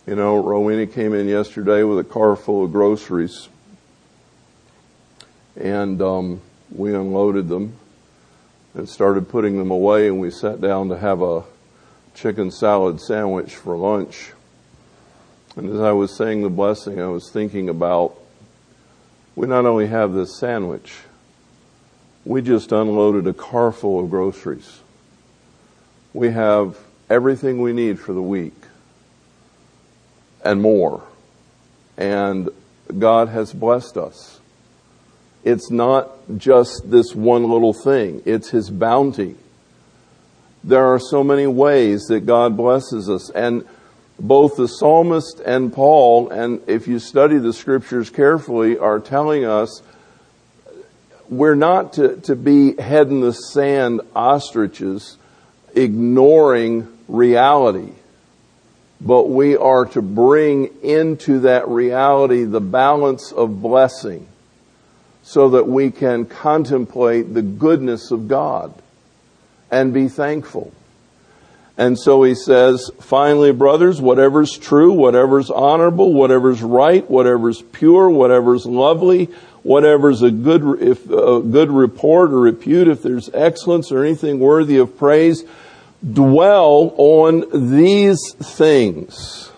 You 0.06 0.14
know, 0.14 0.36
Rowena 0.36 0.86
came 0.86 1.14
in 1.14 1.26
yesterday 1.26 1.82
with 1.82 1.98
a 1.98 2.04
car 2.04 2.36
full 2.36 2.64
of 2.64 2.70
groceries, 2.70 3.48
and 5.56 6.00
um, 6.00 6.40
we 6.70 6.94
unloaded 6.94 7.48
them 7.48 7.76
and 8.74 8.88
started 8.88 9.28
putting 9.28 9.58
them 9.58 9.70
away, 9.70 10.08
and 10.08 10.20
we 10.20 10.30
sat 10.30 10.60
down 10.60 10.88
to 10.88 10.98
have 10.98 11.22
a 11.22 11.44
chicken 12.14 12.50
salad 12.50 13.00
sandwich 13.00 13.54
for 13.54 13.76
lunch. 13.76 14.32
And 15.56 15.70
as 15.70 15.80
I 15.80 15.92
was 15.92 16.16
saying 16.16 16.42
the 16.42 16.50
blessing, 16.50 17.00
I 17.00 17.06
was 17.06 17.30
thinking 17.30 17.68
about 17.68 18.18
we 19.36 19.46
not 19.46 19.66
only 19.66 19.86
have 19.86 20.12
this 20.12 20.38
sandwich, 20.38 20.94
we 22.24 22.40
just 22.42 22.72
unloaded 22.72 23.26
a 23.26 23.32
car 23.32 23.72
full 23.72 24.02
of 24.02 24.10
groceries. 24.10 24.80
We 26.12 26.30
have 26.30 26.78
everything 27.10 27.60
we 27.60 27.72
need 27.72 27.98
for 27.98 28.12
the 28.12 28.22
week 28.22 28.54
and 30.44 30.62
more. 30.62 31.02
And 31.96 32.48
God 32.98 33.28
has 33.28 33.52
blessed 33.52 33.96
us. 33.96 34.40
It's 35.44 35.70
not 35.70 36.10
just 36.38 36.90
this 36.90 37.14
one 37.14 37.50
little 37.50 37.74
thing. 37.74 38.22
It's 38.24 38.48
His 38.48 38.70
bounty. 38.70 39.36
There 40.64 40.86
are 40.86 40.98
so 40.98 41.22
many 41.22 41.46
ways 41.46 42.04
that 42.04 42.20
God 42.20 42.56
blesses 42.56 43.10
us. 43.10 43.30
And 43.30 43.66
both 44.18 44.56
the 44.56 44.68
psalmist 44.68 45.40
and 45.44 45.70
Paul, 45.70 46.30
and 46.30 46.62
if 46.66 46.88
you 46.88 46.98
study 46.98 47.36
the 47.36 47.52
scriptures 47.52 48.08
carefully, 48.08 48.78
are 48.78 49.00
telling 49.00 49.44
us 49.44 49.82
we're 51.28 51.54
not 51.54 51.94
to, 51.94 52.16
to 52.22 52.36
be 52.36 52.80
head 52.80 53.08
in 53.08 53.20
the 53.20 53.32
sand 53.32 54.00
ostriches 54.14 55.18
ignoring 55.74 56.88
reality, 57.08 57.92
but 58.98 59.28
we 59.28 59.56
are 59.56 59.84
to 59.86 60.00
bring 60.00 60.70
into 60.82 61.40
that 61.40 61.68
reality 61.68 62.44
the 62.44 62.60
balance 62.60 63.32
of 63.32 63.60
blessing 63.60 64.26
so 65.24 65.48
that 65.48 65.66
we 65.66 65.90
can 65.90 66.26
contemplate 66.26 67.32
the 67.32 67.42
goodness 67.42 68.10
of 68.10 68.28
God 68.28 68.74
and 69.70 69.92
be 69.92 70.06
thankful. 70.06 70.72
And 71.76 71.98
so 71.98 72.22
he 72.22 72.34
says, 72.34 72.90
finally, 73.00 73.50
brothers, 73.50 74.00
whatever's 74.00 74.56
true, 74.56 74.92
whatever's 74.92 75.50
honorable, 75.50 76.12
whatever's 76.12 76.62
right, 76.62 77.08
whatever's 77.10 77.62
pure, 77.62 78.10
whatever's 78.10 78.66
lovely, 78.66 79.24
whatever's 79.62 80.22
a 80.22 80.30
good, 80.30 80.80
if 80.80 81.10
a 81.10 81.40
good 81.40 81.70
report 81.70 82.30
or 82.30 82.40
repute, 82.40 82.86
if 82.86 83.02
there's 83.02 83.30
excellence 83.32 83.90
or 83.90 84.04
anything 84.04 84.38
worthy 84.38 84.76
of 84.76 84.96
praise, 84.96 85.42
dwell 86.12 86.94
on 86.98 87.72
these 87.74 88.20
things. 88.34 89.50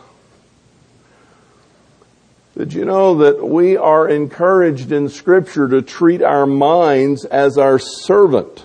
Did 2.57 2.73
you 2.73 2.87
know 2.87 3.17
that 3.17 3.47
we 3.47 3.77
are 3.77 4.09
encouraged 4.09 4.91
in 4.91 5.11
scripture 5.11 5.69
to 5.69 5.83
treat 5.83 6.23
our 6.23 6.47
minds 6.47 7.27
as 7.27 7.59
our 7.59 7.79
servant? 7.79 8.65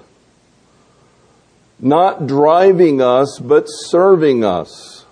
Not 1.78 2.26
driving 2.26 3.02
us, 3.02 3.38
but 3.38 3.66
serving 3.66 4.46
us. 4.46 5.06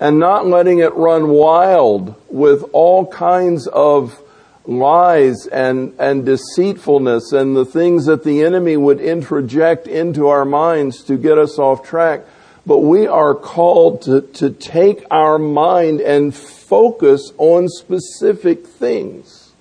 And 0.00 0.18
not 0.18 0.48
letting 0.48 0.80
it 0.80 0.94
run 0.94 1.28
wild 1.28 2.20
with 2.28 2.64
all 2.72 3.06
kinds 3.06 3.68
of 3.68 4.20
lies 4.66 5.46
and, 5.46 5.94
and 6.00 6.26
deceitfulness 6.26 7.30
and 7.32 7.54
the 7.54 7.64
things 7.64 8.06
that 8.06 8.24
the 8.24 8.42
enemy 8.42 8.76
would 8.76 9.00
interject 9.00 9.86
into 9.86 10.26
our 10.26 10.44
minds 10.44 11.04
to 11.04 11.16
get 11.16 11.38
us 11.38 11.56
off 11.60 11.84
track. 11.84 12.24
But 12.66 12.78
we 12.78 13.06
are 13.06 13.34
called 13.34 14.02
to, 14.02 14.22
to 14.22 14.50
take 14.50 15.04
our 15.10 15.38
mind 15.38 16.00
and 16.00 16.34
focus 16.34 17.30
on 17.36 17.68
specific 17.68 18.66
things. 18.66 19.52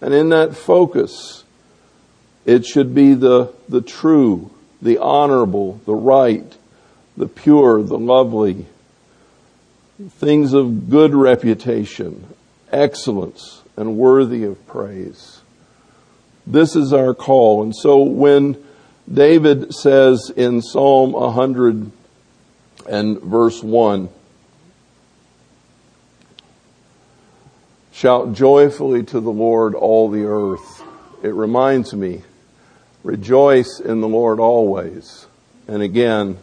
And 0.00 0.14
in 0.14 0.30
that 0.30 0.56
focus, 0.56 1.44
it 2.46 2.64
should 2.64 2.94
be 2.94 3.14
the, 3.14 3.52
the 3.68 3.82
true, 3.82 4.50
the 4.80 4.98
honorable, 4.98 5.80
the 5.84 5.94
right, 5.94 6.56
the 7.16 7.28
pure, 7.28 7.82
the 7.82 7.98
lovely, 7.98 8.66
things 10.10 10.52
of 10.52 10.90
good 10.90 11.14
reputation, 11.14 12.26
excellence, 12.72 13.62
and 13.76 13.96
worthy 13.96 14.44
of 14.44 14.66
praise. 14.66 15.40
This 16.46 16.76
is 16.76 16.92
our 16.92 17.14
call. 17.14 17.62
And 17.62 17.74
so 17.74 17.98
when 17.98 18.63
David 19.12 19.74
says 19.74 20.32
in 20.34 20.62
Psalm 20.62 21.12
100 21.12 21.90
and 22.88 23.20
verse 23.20 23.62
1, 23.62 24.08
Shout 27.92 28.32
joyfully 28.32 29.02
to 29.04 29.20
the 29.20 29.30
Lord, 29.30 29.74
all 29.74 30.10
the 30.10 30.24
earth. 30.24 30.82
It 31.22 31.32
reminds 31.32 31.94
me, 31.94 32.22
rejoice 33.02 33.80
in 33.80 34.00
the 34.00 34.08
Lord 34.08 34.40
always. 34.40 35.26
And 35.68 35.82
again, 35.82 36.38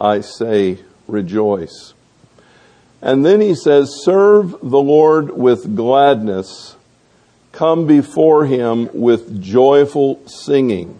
I 0.00 0.22
say 0.22 0.78
rejoice. 1.06 1.94
And 3.00 3.24
then 3.24 3.40
he 3.40 3.54
says, 3.54 4.02
serve 4.02 4.56
the 4.62 4.80
Lord 4.80 5.30
with 5.30 5.76
gladness. 5.76 6.76
Come 7.52 7.86
before 7.86 8.46
him 8.46 8.88
with 8.92 9.42
joyful 9.42 10.26
singing. 10.26 10.98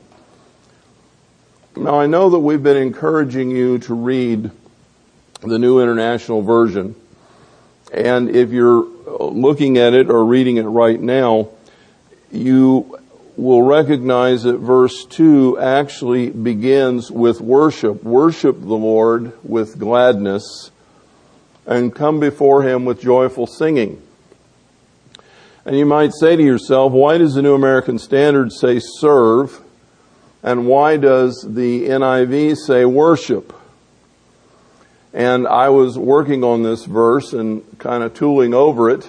Now 1.79 2.01
I 2.01 2.07
know 2.07 2.31
that 2.31 2.41
we've 2.41 2.63
been 2.63 2.77
encouraging 2.77 3.53
you 3.53 3.79
to 3.79 3.95
read 3.95 4.51
the 5.43 5.59
New 5.61 5.81
International 5.81 6.43
Version. 6.43 6.97
And 7.93 8.35
if 8.35 8.51
you're 8.51 8.85
looking 9.21 9.79
at 9.79 9.95
it 9.95 10.11
or 10.11 10.25
reading 10.25 10.57
it 10.57 10.65
right 10.65 11.01
now, 11.01 11.51
you 12.33 12.99
will 13.37 13.63
recognize 13.63 14.43
that 14.43 14.59
verse 14.59 15.05
2 15.05 15.61
actually 15.61 16.31
begins 16.31 17.13
with 17.13 17.41
worship. 17.41 18.03
Worship 18.03 18.61
the 18.61 18.75
Lord 18.75 19.33
with 19.45 19.79
gladness 19.79 20.73
and 21.65 21.95
come 21.95 22.19
before 22.19 22.65
Him 22.65 22.87
with 22.87 23.01
joyful 23.01 23.47
singing. 23.47 24.03
And 25.65 25.79
you 25.79 25.87
might 25.87 26.11
say 26.13 26.35
to 26.35 26.43
yourself, 26.43 26.91
why 26.91 27.19
does 27.19 27.35
the 27.35 27.43
New 27.43 27.55
American 27.55 28.01
Standard 28.01 28.51
say 28.51 28.81
serve? 28.81 29.63
And 30.49 30.67
why 30.67 30.97
does 30.97 31.47
the 31.47 31.89
NIV 31.91 32.57
say 32.57 32.87
worship? 32.87 33.53
And 35.13 35.47
I 35.47 35.69
was 35.69 35.99
working 35.99 36.43
on 36.43 36.63
this 36.63 36.87
verse 36.87 37.35
and 37.35 37.79
kind 37.79 38.03
of 38.03 38.15
tooling 38.15 38.55
over 38.55 38.89
it. 38.89 39.07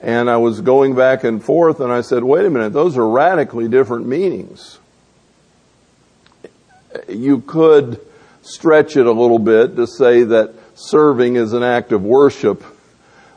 And 0.00 0.30
I 0.30 0.38
was 0.38 0.62
going 0.62 0.94
back 0.94 1.22
and 1.22 1.44
forth 1.44 1.80
and 1.80 1.92
I 1.92 2.00
said, 2.00 2.24
wait 2.24 2.46
a 2.46 2.50
minute, 2.50 2.72
those 2.72 2.96
are 2.96 3.06
radically 3.06 3.68
different 3.68 4.06
meanings. 4.06 4.78
You 7.10 7.42
could 7.42 8.00
stretch 8.40 8.96
it 8.96 9.04
a 9.04 9.12
little 9.12 9.38
bit 9.38 9.76
to 9.76 9.86
say 9.86 10.22
that 10.22 10.54
serving 10.74 11.36
is 11.36 11.52
an 11.52 11.62
act 11.62 11.92
of 11.92 12.02
worship, 12.02 12.64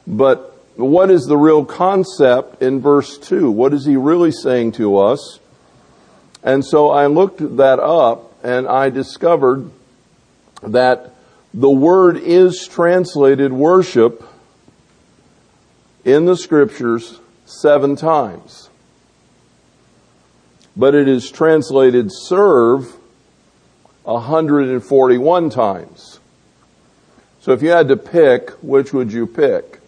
but 0.07 0.57
what 0.77 1.11
is 1.11 1.25
the 1.25 1.35
real 1.35 1.65
concept 1.65 2.61
in 2.61 2.79
verse 2.79 3.17
2? 3.17 3.51
What 3.51 3.73
is 3.73 3.85
he 3.85 3.97
really 3.97 4.31
saying 4.31 4.71
to 4.73 4.97
us? 4.97 5.40
And 6.43 6.65
so 6.65 6.89
I 6.89 7.07
looked 7.07 7.57
that 7.57 7.79
up 7.79 8.43
and 8.43 8.67
I 8.67 8.89
discovered 8.89 9.69
that 10.63 11.13
the 11.53 11.69
word 11.69 12.17
is 12.17 12.67
translated 12.67 13.51
worship 13.51 14.23
in 16.03 16.25
the 16.25 16.37
scriptures 16.37 17.19
seven 17.45 17.95
times. 17.95 18.69
But 20.75 20.95
it 20.95 21.07
is 21.07 21.29
translated 21.29 22.09
serve 22.11 22.95
141 24.03 25.49
times. 25.49 26.19
So 27.41 27.51
if 27.51 27.61
you 27.61 27.69
had 27.69 27.87
to 27.89 27.97
pick, 27.97 28.51
which 28.61 28.93
would 28.93 29.11
you 29.11 29.27
pick? 29.27 29.79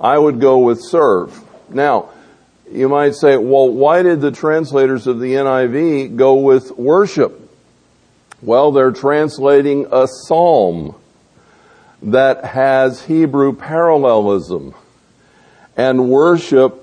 I 0.00 0.18
would 0.18 0.40
go 0.40 0.58
with 0.58 0.80
serve. 0.82 1.40
Now, 1.68 2.10
you 2.74 2.88
might 2.88 3.14
say, 3.14 3.36
well, 3.36 3.68
why 3.70 4.02
did 4.02 4.20
the 4.20 4.32
translators 4.32 5.06
of 5.06 5.20
the 5.20 5.34
NIV 5.34 6.16
go 6.16 6.34
with 6.34 6.72
worship? 6.72 7.40
Well, 8.42 8.72
they're 8.72 8.90
translating 8.90 9.86
a 9.92 10.08
psalm 10.08 10.96
that 12.02 12.44
has 12.44 13.04
Hebrew 13.04 13.54
parallelism. 13.54 14.74
And 15.76 16.10
worship 16.10 16.80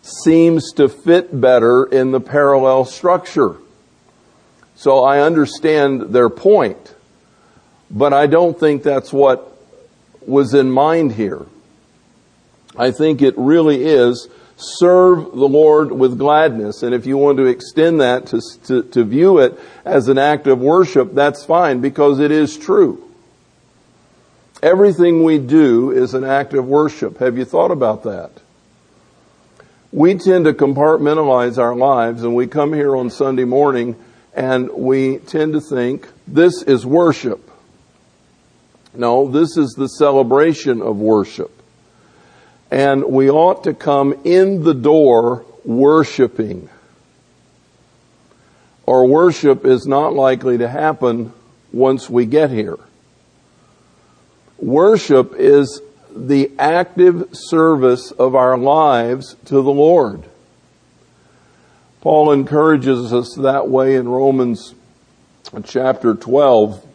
seems 0.00 0.72
to 0.72 0.88
fit 0.88 1.38
better 1.38 1.84
in 1.84 2.10
the 2.10 2.20
parallel 2.20 2.86
structure. 2.86 3.56
So 4.76 5.04
I 5.04 5.20
understand 5.20 6.14
their 6.14 6.30
point, 6.30 6.94
but 7.90 8.14
I 8.14 8.26
don't 8.26 8.58
think 8.58 8.82
that's 8.82 9.12
what 9.12 9.56
was 10.26 10.54
in 10.54 10.70
mind 10.70 11.12
here. 11.12 11.44
I 12.76 12.90
think 12.90 13.20
it 13.20 13.34
really 13.36 13.84
is 13.84 14.28
serve 14.62 15.32
the 15.32 15.48
Lord 15.48 15.92
with 15.92 16.18
gladness. 16.18 16.82
And 16.82 16.94
if 16.94 17.06
you 17.06 17.16
want 17.16 17.38
to 17.38 17.46
extend 17.46 18.00
that 18.00 18.26
to, 18.26 18.40
to, 18.66 18.82
to, 18.82 19.04
view 19.04 19.38
it 19.38 19.58
as 19.84 20.08
an 20.08 20.18
act 20.18 20.46
of 20.46 20.60
worship, 20.60 21.14
that's 21.14 21.44
fine 21.44 21.80
because 21.80 22.20
it 22.20 22.30
is 22.30 22.56
true. 22.56 23.08
Everything 24.62 25.24
we 25.24 25.38
do 25.38 25.90
is 25.90 26.14
an 26.14 26.24
act 26.24 26.54
of 26.54 26.66
worship. 26.66 27.18
Have 27.18 27.36
you 27.36 27.44
thought 27.44 27.70
about 27.70 28.04
that? 28.04 28.30
We 29.90 30.14
tend 30.14 30.46
to 30.46 30.54
compartmentalize 30.54 31.58
our 31.58 31.74
lives 31.74 32.22
and 32.22 32.34
we 32.34 32.46
come 32.46 32.72
here 32.72 32.96
on 32.96 33.10
Sunday 33.10 33.44
morning 33.44 33.96
and 34.34 34.70
we 34.70 35.18
tend 35.18 35.52
to 35.52 35.60
think 35.60 36.08
this 36.26 36.62
is 36.62 36.86
worship. 36.86 37.50
No, 38.94 39.28
this 39.28 39.56
is 39.56 39.74
the 39.76 39.88
celebration 39.88 40.82
of 40.82 40.98
worship. 40.98 41.61
And 42.72 43.04
we 43.04 43.28
ought 43.28 43.64
to 43.64 43.74
come 43.74 44.14
in 44.24 44.64
the 44.64 44.72
door 44.72 45.44
worshiping. 45.62 46.70
Or 48.86 49.06
worship 49.06 49.66
is 49.66 49.86
not 49.86 50.14
likely 50.14 50.56
to 50.56 50.66
happen 50.66 51.34
once 51.70 52.08
we 52.08 52.24
get 52.24 52.48
here. 52.48 52.78
Worship 54.56 55.34
is 55.36 55.82
the 56.16 56.50
active 56.58 57.28
service 57.32 58.10
of 58.10 58.34
our 58.34 58.56
lives 58.56 59.36
to 59.44 59.56
the 59.56 59.70
Lord. 59.70 60.24
Paul 62.00 62.32
encourages 62.32 63.12
us 63.12 63.34
that 63.36 63.68
way 63.68 63.96
in 63.96 64.08
Romans 64.08 64.74
chapter 65.64 66.14
12. 66.14 66.86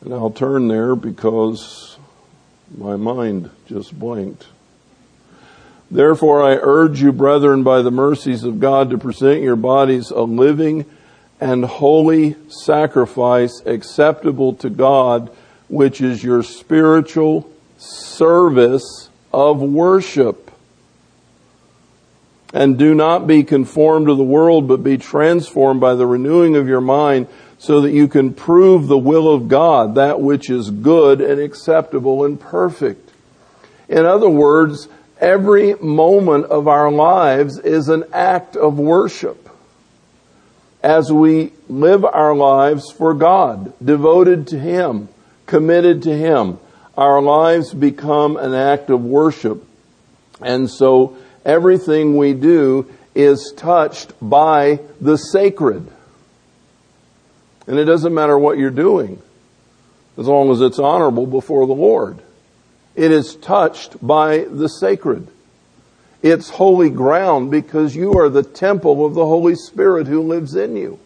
And 0.00 0.12
I'll 0.12 0.30
turn 0.30 0.66
there 0.66 0.96
because 0.96 1.95
my 2.74 2.96
mind 2.96 3.50
just 3.66 3.98
blanked. 3.98 4.46
Therefore 5.90 6.42
I 6.42 6.58
urge 6.60 7.00
you, 7.00 7.12
brethren, 7.12 7.62
by 7.62 7.82
the 7.82 7.90
mercies 7.90 8.42
of 8.42 8.58
God, 8.58 8.90
to 8.90 8.98
present 8.98 9.42
your 9.42 9.56
bodies 9.56 10.10
a 10.10 10.22
living 10.22 10.84
and 11.40 11.64
holy 11.64 12.34
sacrifice 12.48 13.62
acceptable 13.64 14.54
to 14.54 14.70
God, 14.70 15.30
which 15.68 16.00
is 16.00 16.24
your 16.24 16.42
spiritual 16.42 17.48
service 17.78 19.10
of 19.32 19.60
worship. 19.60 20.50
And 22.52 22.78
do 22.78 22.94
not 22.94 23.26
be 23.26 23.44
conformed 23.44 24.06
to 24.06 24.14
the 24.14 24.24
world, 24.24 24.66
but 24.66 24.82
be 24.82 24.96
transformed 24.96 25.80
by 25.80 25.94
the 25.94 26.06
renewing 26.06 26.56
of 26.56 26.66
your 26.66 26.80
mind 26.80 27.28
so 27.58 27.80
that 27.80 27.92
you 27.92 28.08
can 28.08 28.34
prove 28.34 28.86
the 28.86 28.98
will 28.98 29.32
of 29.32 29.48
God, 29.48 29.94
that 29.94 30.20
which 30.20 30.50
is 30.50 30.70
good 30.70 31.20
and 31.20 31.40
acceptable 31.40 32.24
and 32.24 32.38
perfect. 32.38 33.10
In 33.88 34.04
other 34.04 34.28
words, 34.28 34.88
every 35.20 35.74
moment 35.74 36.46
of 36.46 36.68
our 36.68 36.90
lives 36.90 37.58
is 37.58 37.88
an 37.88 38.04
act 38.12 38.56
of 38.56 38.78
worship 38.78 39.46
as 40.86 41.12
we 41.12 41.52
live 41.68 42.04
our 42.04 42.34
lives 42.34 42.92
for 42.92 43.12
God, 43.12 43.72
devoted 43.84 44.46
to 44.48 44.58
Him, 44.58 45.08
committed 45.46 46.02
to 46.04 46.16
Him. 46.16 46.58
Our 46.96 47.20
lives 47.20 47.74
become 47.74 48.36
an 48.36 48.54
act 48.54 48.88
of 48.90 49.04
worship. 49.04 49.66
And 50.40 50.70
so 50.70 51.16
everything 51.44 52.16
we 52.16 52.34
do 52.34 52.88
is 53.16 53.52
touched 53.56 54.12
by 54.22 54.78
the 55.00 55.16
sacred. 55.16 55.90
And 57.66 57.78
it 57.78 57.84
doesn't 57.84 58.14
matter 58.14 58.38
what 58.38 58.58
you're 58.58 58.70
doing, 58.70 59.20
as 60.16 60.26
long 60.26 60.50
as 60.50 60.60
it's 60.60 60.78
honorable 60.78 61.26
before 61.26 61.66
the 61.66 61.72
Lord. 61.72 62.20
It 62.94 63.10
is 63.10 63.34
touched 63.36 64.04
by 64.04 64.38
the 64.38 64.68
sacred. 64.68 65.26
It's 66.22 66.48
holy 66.48 66.90
ground 66.90 67.50
because 67.50 67.94
you 67.94 68.18
are 68.18 68.28
the 68.28 68.42
temple 68.42 69.04
of 69.04 69.14
the 69.14 69.26
Holy 69.26 69.54
Spirit 69.54 70.06
who 70.06 70.22
lives 70.22 70.54
in 70.54 70.76
you. 70.76 70.98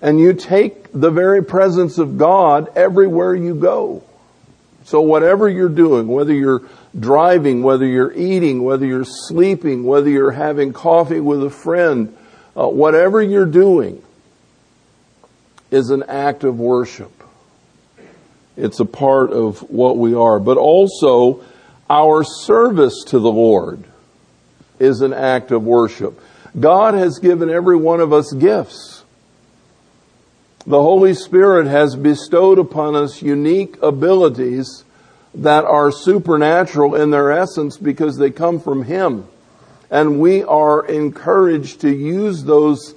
And 0.00 0.18
you 0.18 0.32
take 0.32 0.92
the 0.92 1.10
very 1.10 1.44
presence 1.44 1.98
of 1.98 2.18
God 2.18 2.76
everywhere 2.76 3.34
you 3.34 3.54
go. 3.54 4.02
So 4.84 5.00
whatever 5.02 5.48
you're 5.48 5.68
doing, 5.68 6.08
whether 6.08 6.32
you're 6.32 6.62
driving, 6.98 7.62
whether 7.62 7.84
you're 7.84 8.12
eating, 8.12 8.62
whether 8.62 8.86
you're 8.86 9.04
sleeping, 9.04 9.84
whether 9.84 10.08
you're 10.08 10.30
having 10.30 10.72
coffee 10.72 11.20
with 11.20 11.44
a 11.44 11.50
friend, 11.50 12.16
uh, 12.56 12.68
whatever 12.68 13.20
you're 13.20 13.44
doing 13.44 14.02
is 15.70 15.90
an 15.90 16.04
act 16.04 16.44
of 16.44 16.58
worship. 16.58 17.12
It's 18.56 18.80
a 18.80 18.84
part 18.84 19.30
of 19.30 19.60
what 19.70 19.98
we 19.98 20.14
are. 20.14 20.40
But 20.40 20.56
also, 20.56 21.44
our 21.88 22.24
service 22.24 23.04
to 23.06 23.18
the 23.18 23.30
Lord 23.30 23.84
is 24.78 25.00
an 25.00 25.12
act 25.12 25.50
of 25.50 25.64
worship. 25.64 26.20
God 26.58 26.94
has 26.94 27.18
given 27.18 27.50
every 27.50 27.76
one 27.76 28.00
of 28.00 28.12
us 28.12 28.32
gifts. 28.32 29.04
The 30.66 30.82
Holy 30.82 31.14
Spirit 31.14 31.66
has 31.66 31.96
bestowed 31.96 32.58
upon 32.58 32.94
us 32.94 33.22
unique 33.22 33.80
abilities 33.82 34.84
that 35.34 35.64
are 35.64 35.92
supernatural 35.92 36.94
in 36.94 37.10
their 37.10 37.30
essence 37.30 37.76
because 37.76 38.16
they 38.16 38.30
come 38.30 38.60
from 38.60 38.82
Him. 38.82 39.26
And 39.90 40.20
we 40.20 40.42
are 40.42 40.84
encouraged 40.84 41.80
to 41.82 41.94
use 41.94 42.44
those 42.44 42.94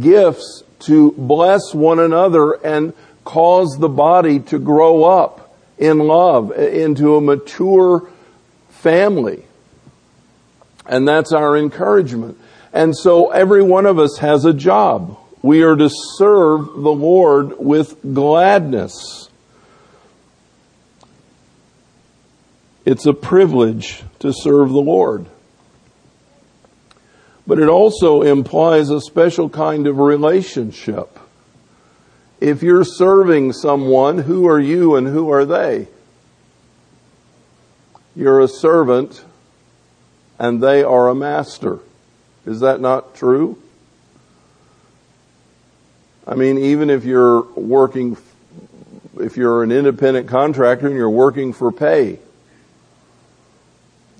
gifts 0.00 0.62
to 0.80 1.12
bless 1.12 1.74
one 1.74 1.98
another 1.98 2.52
and 2.52 2.92
cause 3.24 3.76
the 3.78 3.88
body 3.88 4.40
to 4.40 4.58
grow 4.58 5.04
up 5.04 5.56
in 5.78 5.98
love 5.98 6.50
uh, 6.50 6.54
into 6.54 7.16
a 7.16 7.20
mature 7.20 8.10
family. 8.68 9.44
And 10.86 11.06
that's 11.06 11.32
our 11.32 11.56
encouragement. 11.56 12.38
And 12.72 12.96
so 12.96 13.30
every 13.30 13.62
one 13.62 13.86
of 13.86 13.98
us 13.98 14.18
has 14.18 14.44
a 14.44 14.52
job. 14.52 15.18
We 15.42 15.62
are 15.62 15.76
to 15.76 15.90
serve 16.18 16.66
the 16.66 16.92
Lord 16.92 17.58
with 17.58 17.96
gladness. 18.14 19.28
It's 22.84 23.06
a 23.06 23.12
privilege 23.12 24.02
to 24.20 24.32
serve 24.32 24.70
the 24.70 24.80
Lord. 24.80 25.26
But 27.50 27.58
it 27.58 27.68
also 27.68 28.22
implies 28.22 28.90
a 28.90 29.00
special 29.00 29.48
kind 29.48 29.88
of 29.88 29.98
relationship. 29.98 31.18
If 32.40 32.62
you're 32.62 32.84
serving 32.84 33.54
someone, 33.54 34.18
who 34.18 34.46
are 34.46 34.60
you 34.60 34.94
and 34.94 35.04
who 35.08 35.32
are 35.32 35.44
they? 35.44 35.88
You're 38.14 38.40
a 38.40 38.46
servant 38.46 39.24
and 40.38 40.62
they 40.62 40.84
are 40.84 41.08
a 41.08 41.14
master. 41.16 41.80
Is 42.46 42.60
that 42.60 42.80
not 42.80 43.16
true? 43.16 43.60
I 46.28 46.36
mean, 46.36 46.56
even 46.56 46.88
if 46.88 47.04
you're 47.04 47.42
working, 47.54 48.16
if 49.18 49.36
you're 49.36 49.64
an 49.64 49.72
independent 49.72 50.28
contractor 50.28 50.86
and 50.86 50.94
you're 50.94 51.10
working 51.10 51.52
for 51.52 51.72
pay, 51.72 52.20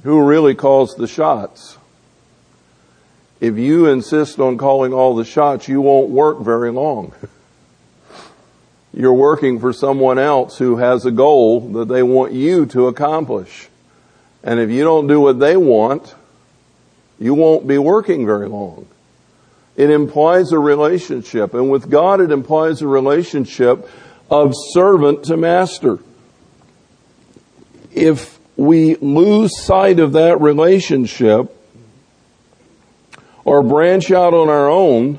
who 0.03 0.21
really 0.27 0.57
calls 0.57 0.97
the 0.97 1.07
shots? 1.07 1.77
If 3.41 3.57
you 3.57 3.87
insist 3.87 4.39
on 4.39 4.59
calling 4.59 4.93
all 4.93 5.17
the 5.17 5.25
shots, 5.25 5.67
you 5.67 5.81
won't 5.81 6.11
work 6.11 6.41
very 6.41 6.71
long. 6.71 7.13
You're 8.93 9.15
working 9.15 9.61
for 9.61 9.73
someone 9.73 10.19
else 10.19 10.59
who 10.59 10.77
has 10.77 11.07
a 11.07 11.11
goal 11.11 11.61
that 11.73 11.89
they 11.89 12.03
want 12.03 12.33
you 12.33 12.67
to 12.67 12.89
accomplish. 12.89 13.69
And 14.43 14.61
if 14.61 14.71
you 14.71 14.85
don't 14.85 15.07
do 15.07 15.21
what 15.21 15.39
they 15.39 15.57
want, 15.57 16.15
you 17.19 17.35
won't 17.35 17.67
be 17.67 17.79
working 17.79 18.27
very 18.27 18.49
long. 18.49 18.87
It 19.77 19.91
implies 19.91 20.53
a 20.53 20.59
relationship. 20.59 21.55
And 21.55 21.71
with 21.71 21.89
God, 21.89 22.21
it 22.21 22.31
implies 22.31 22.83
a 22.83 22.87
relationship 22.87 23.89
of 24.29 24.53
servant 24.73 25.25
to 25.25 25.37
master. 25.37 25.99
If 27.93 28.39
we 28.57 28.97
lose 28.97 29.63
sight 29.63 30.01
of 30.01 30.13
that 30.13 30.41
relationship 30.41 31.57
or 33.45 33.63
branch 33.63 34.11
out 34.11 34.35
on 34.35 34.49
our 34.49 34.69
own, 34.69 35.19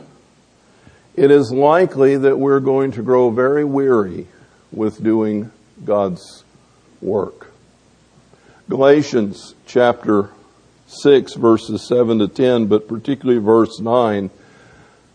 it 1.15 1.31
is 1.31 1.51
likely 1.51 2.17
that 2.17 2.39
we're 2.39 2.59
going 2.59 2.91
to 2.93 3.01
grow 3.01 3.29
very 3.29 3.65
weary 3.65 4.27
with 4.71 5.03
doing 5.03 5.51
God's 5.83 6.43
work. 7.01 7.51
Galatians 8.69 9.55
chapter 9.65 10.29
6 10.87 11.33
verses 11.35 11.87
7 11.87 12.19
to 12.19 12.27
10, 12.27 12.67
but 12.67 12.87
particularly 12.87 13.41
verse 13.41 13.79
9 13.79 14.29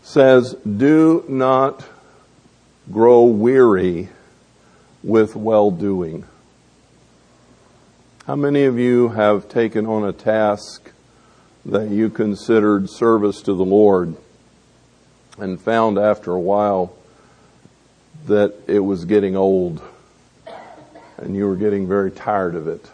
says, 0.03 0.53
do 0.53 1.25
not 1.27 1.85
grow 2.91 3.23
weary 3.23 4.09
with 5.03 5.35
well 5.35 5.71
doing. 5.71 6.25
How 8.25 8.35
many 8.35 8.65
of 8.65 8.77
you 8.77 9.09
have 9.09 9.49
taken 9.49 9.85
on 9.85 10.03
a 10.03 10.13
task 10.13 10.91
that 11.67 11.89
you 11.89 12.09
considered 12.09 12.89
service 12.89 13.41
to 13.41 13.53
the 13.53 13.65
Lord 13.65 14.15
and 15.37 15.59
found 15.59 15.97
after 15.99 16.31
a 16.31 16.39
while 16.39 16.95
that 18.25 18.55
it 18.67 18.79
was 18.79 19.03
getting 19.05 19.35
old 19.35 19.81
and 21.17 21.35
you 21.35 21.45
were 21.45 21.57
getting 21.57 21.87
very 21.87 22.09
tired 22.09 22.55
of 22.55 22.67
it. 22.67 22.89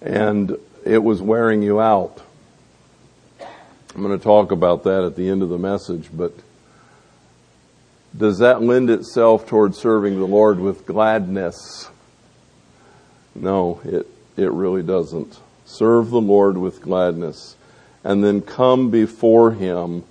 And 0.00 0.56
it 0.84 1.02
was 1.02 1.20
wearing 1.20 1.62
you 1.62 1.80
out. 1.80 2.22
I'm 3.94 4.02
going 4.02 4.16
to 4.16 4.22
talk 4.22 4.52
about 4.52 4.84
that 4.84 5.02
at 5.04 5.16
the 5.16 5.28
end 5.28 5.42
of 5.42 5.48
the 5.48 5.58
message, 5.58 6.08
but 6.12 6.34
does 8.16 8.38
that 8.38 8.62
lend 8.62 8.90
itself 8.90 9.46
toward 9.46 9.74
serving 9.74 10.18
the 10.18 10.26
Lord 10.26 10.60
with 10.60 10.86
gladness? 10.86 11.90
No, 13.34 13.80
it, 13.84 14.06
it 14.36 14.50
really 14.52 14.82
doesn't. 14.82 15.38
Serve 15.64 16.10
the 16.10 16.20
Lord 16.20 16.58
with 16.58 16.82
gladness 16.82 17.56
and 18.02 18.22
then 18.22 18.42
come 18.42 18.90
before 18.90 19.52
Him 19.52 20.04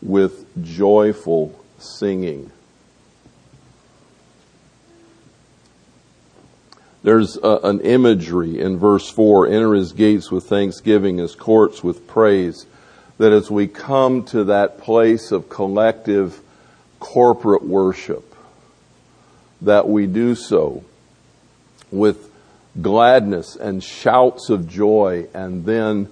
with 0.00 0.46
joyful 0.64 1.58
singing. 1.78 2.50
There's 7.06 7.36
a, 7.36 7.60
an 7.62 7.82
imagery 7.82 8.60
in 8.60 8.78
verse 8.78 9.08
4 9.08 9.46
enter 9.46 9.74
his 9.74 9.92
gates 9.92 10.32
with 10.32 10.48
thanksgiving, 10.48 11.18
his 11.18 11.36
courts 11.36 11.84
with 11.84 12.08
praise. 12.08 12.66
That 13.18 13.32
as 13.32 13.48
we 13.48 13.68
come 13.68 14.24
to 14.24 14.42
that 14.44 14.78
place 14.78 15.30
of 15.30 15.48
collective 15.48 16.40
corporate 16.98 17.64
worship, 17.64 18.34
that 19.62 19.88
we 19.88 20.06
do 20.06 20.34
so 20.34 20.84
with 21.92 22.28
gladness 22.80 23.56
and 23.56 23.82
shouts 23.82 24.50
of 24.50 24.68
joy 24.68 25.26
and 25.34 25.64
then 25.64 26.08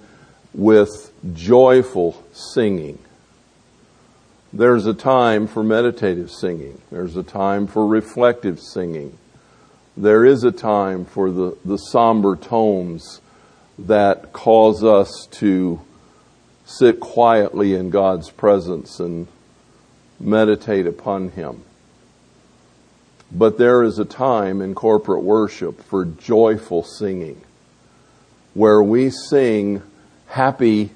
with 0.52 1.12
joyful 1.34 2.22
singing. 2.32 2.98
There's 4.52 4.86
a 4.86 4.94
time 4.94 5.46
for 5.46 5.62
meditative 5.62 6.30
singing. 6.30 6.80
There's 6.90 7.16
a 7.16 7.24
time 7.24 7.66
for 7.66 7.86
reflective 7.86 8.60
singing. 8.60 9.18
there 9.96 10.24
is 10.24 10.42
a 10.42 10.52
time 10.52 11.04
for 11.04 11.30
the, 11.30 11.56
the 11.64 11.76
somber 11.76 12.36
tones 12.36 13.20
that 13.78 14.32
cause 14.32 14.82
us 14.82 15.28
to 15.30 15.80
sit 16.64 16.98
quietly 17.00 17.74
in 17.74 17.90
God's 17.90 18.30
presence 18.30 18.98
and 19.00 19.28
meditate 20.18 20.86
upon 20.86 21.30
Him. 21.30 21.62
But 23.34 23.58
there 23.58 23.82
is 23.82 23.98
a 23.98 24.04
time 24.04 24.62
in 24.62 24.74
corporate 24.74 25.24
worship 25.24 25.82
for 25.82 26.04
joyful 26.04 26.84
singing 26.84 27.40
where 28.54 28.80
we 28.80 29.10
sing 29.10 29.82
happy, 30.26 30.90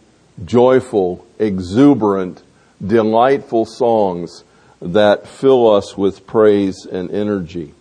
joyful, 0.44 1.26
exuberant, 1.40 2.42
delightful 2.84 3.66
songs 3.66 4.44
that 4.80 5.26
fill 5.26 5.74
us 5.74 5.96
with 5.96 6.26
praise 6.26 6.86
and 6.86 7.10
energy. 7.10 7.74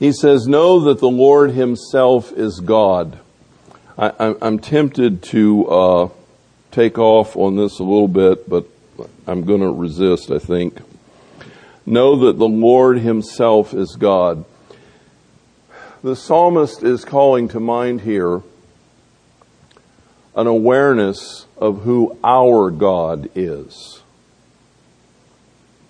He 0.00 0.12
says, 0.12 0.48
know 0.48 0.80
that 0.80 0.98
the 0.98 1.08
Lord 1.08 1.52
himself 1.52 2.32
is 2.32 2.58
God. 2.58 3.20
I, 3.96 4.34
am 4.42 4.58
tempted 4.58 5.22
to 5.24 5.66
uh, 5.68 6.08
take 6.72 6.98
off 6.98 7.36
on 7.36 7.54
this 7.54 7.78
a 7.78 7.84
little 7.84 8.08
bit, 8.08 8.50
but 8.50 8.66
I'm 9.28 9.44
going 9.44 9.60
to 9.60 9.70
resist, 9.70 10.32
I 10.32 10.38
think. 10.38 10.80
Know 11.84 12.16
that 12.26 12.38
the 12.38 12.48
Lord 12.48 12.98
himself 13.00 13.74
is 13.74 13.96
God. 13.96 14.44
The 16.02 16.16
psalmist 16.16 16.82
is 16.82 17.04
calling 17.04 17.48
to 17.48 17.60
mind 17.60 18.02
here 18.02 18.42
an 20.34 20.46
awareness 20.46 21.46
of 21.56 21.82
who 21.82 22.16
our 22.24 22.70
God 22.70 23.30
is, 23.34 24.02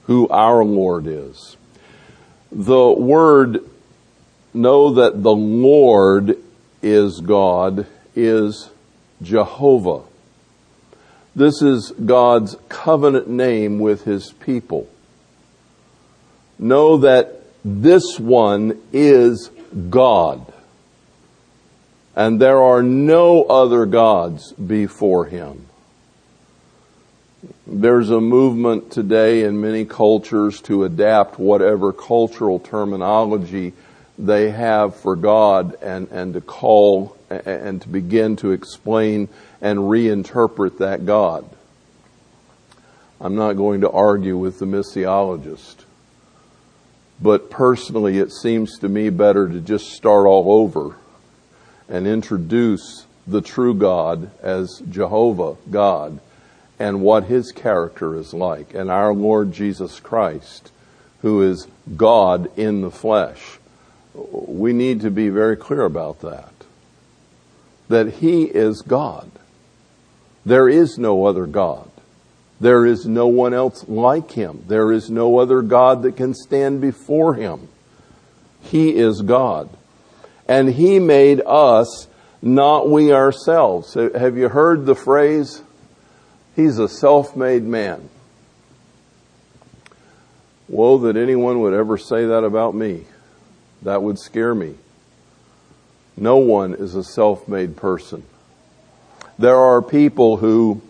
who 0.05 0.28
our 0.28 0.64
Lord 0.64 1.07
is. 1.07 1.57
The 2.50 2.90
word 2.90 3.61
know 4.52 4.94
that 4.94 5.22
the 5.22 5.35
Lord 5.35 6.37
is 6.83 7.20
God 7.20 7.87
is 8.14 8.70
Jehovah. 9.22 10.02
This 11.35 11.62
is 11.62 11.92
God's 11.92 12.57
covenant 12.68 13.28
name 13.28 13.78
with 13.78 14.05
his 14.05 14.33
people. 14.33 14.88
Know 16.62 16.98
that 16.98 17.42
this 17.64 18.20
one 18.20 18.81
is 18.92 19.51
God. 19.90 20.46
And 22.14 22.40
there 22.40 22.62
are 22.62 22.85
no 22.85 23.42
other 23.42 23.85
gods 23.85 24.53
before 24.53 25.25
him. 25.25 25.66
There's 27.66 28.11
a 28.11 28.20
movement 28.20 28.92
today 28.92 29.42
in 29.42 29.61
many 29.61 29.85
cultures 29.85 30.61
to 30.62 30.85
adapt 30.85 31.37
whatever 31.37 31.92
cultural 31.92 32.61
terminology 32.61 33.72
they 34.16 34.51
have 34.51 34.94
for 34.94 35.16
God 35.16 35.77
and, 35.83 36.07
and 36.12 36.33
to 36.35 36.40
call 36.40 37.16
and 37.29 37.83
to 37.83 37.88
begin 37.88 38.37
to 38.37 38.53
explain 38.53 39.29
and 39.61 39.81
reinterpret 39.81 40.79
that 40.79 41.07
God. 41.07 41.44
I'm 43.20 43.35
not 43.35 43.55
going 43.55 43.81
to 43.81 43.90
argue 43.90 44.37
with 44.37 44.61
the 44.61 44.66
missiologist. 44.66 45.82
But 47.23 47.51
personally, 47.51 48.19
it 48.19 48.33
seems 48.33 48.79
to 48.81 48.89
me 48.89 49.09
better 49.11 49.49
to 49.49 49.61
just 49.61 49.93
start 49.93 50.27
all 50.27 50.53
over 50.53 50.97
and 51.89 52.07
introduce 52.07 53.07
the 53.27 53.41
true 53.41 53.75
God 53.75 54.31
as 54.41 54.83
Jehovah 54.91 55.57
God 55.71 56.19
and 56.79 57.01
what 57.01 57.25
his 57.25 57.53
character 57.53 58.17
is 58.17 58.35
like 58.35 58.75
and 58.75 58.91
our 58.91 59.15
Lord 59.15 59.53
Jesus 59.53 60.01
Christ, 60.01 60.73
who 61.21 61.43
is 61.43 61.69
God 61.97 62.51
in 62.59 62.81
the 62.81 62.91
flesh 62.91 63.59
we 64.15 64.73
need 64.73 65.01
to 65.03 65.11
be 65.11 65.29
very 65.29 65.57
clear 65.57 65.83
about 65.83 66.21
that. 66.21 66.53
That 67.89 68.15
He 68.15 68.45
is 68.45 68.83
God. 68.83 69.31
There 70.45 70.69
is 70.69 70.99
no 70.99 71.25
other 71.25 71.47
God. 71.47 71.91
There 72.62 72.87
is 72.87 73.07
no 73.07 73.27
one 73.27 73.55
else 73.55 73.88
like 73.88 74.31
Him. 74.31 74.62
There 74.68 74.92
is 74.92 75.11
no 75.11 75.40
other 75.40 75.62
God 75.62 76.05
that 76.05 76.16
can 76.16 76.33
stand 76.33 76.81
before 76.81 77.35
Him. 77.35 77.66
He 78.62 78.94
is 78.94 79.20
God. 79.20 79.68
And 80.46 80.68
He 80.68 81.01
made 81.01 81.42
us, 81.44 82.07
not 82.40 82.88
we 82.88 83.12
ourselves. 83.12 83.94
Have 83.94 84.37
you 84.37 84.48
heard 84.48 84.87
the 84.87 84.94
phrase, 84.94 85.61
He's 86.55 86.79
a 86.79 86.87
self-made 86.87 87.64
man? 87.64 88.09
Woe 90.68 90.98
that 90.98 91.16
anyone 91.16 91.62
would 91.62 91.75
ever 91.75 91.98
say 91.98 92.27
that 92.27 92.44
about 92.44 92.77
me. 92.77 93.07
That 93.83 94.05
would 94.05 94.20
scare 94.20 94.55
me. 94.55 94.77
No 96.16 96.37
one 96.37 96.75
is 96.75 96.94
a 96.94 97.03
self-made 97.03 97.77
person. 97.77 98.22
There 99.37 99.57
are 99.57 99.83
people 99.83 100.37
who 100.37 100.81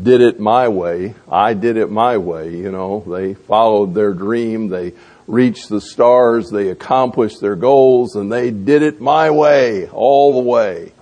did 0.00 0.20
it 0.20 0.40
my 0.40 0.68
way. 0.68 1.14
I 1.30 1.54
did 1.54 1.76
it 1.76 1.90
my 1.90 2.16
way, 2.16 2.56
you 2.56 2.70
know. 2.70 3.04
They 3.06 3.34
followed 3.34 3.94
their 3.94 4.14
dream. 4.14 4.68
They 4.68 4.92
reached 5.26 5.68
the 5.68 5.80
stars. 5.80 6.50
They 6.50 6.68
accomplished 6.68 7.40
their 7.40 7.56
goals 7.56 8.16
and 8.16 8.32
they 8.32 8.50
did 8.50 8.82
it 8.82 9.00
my 9.00 9.30
way, 9.30 9.88
all 9.88 10.34
the 10.34 10.48
way. 10.48 10.92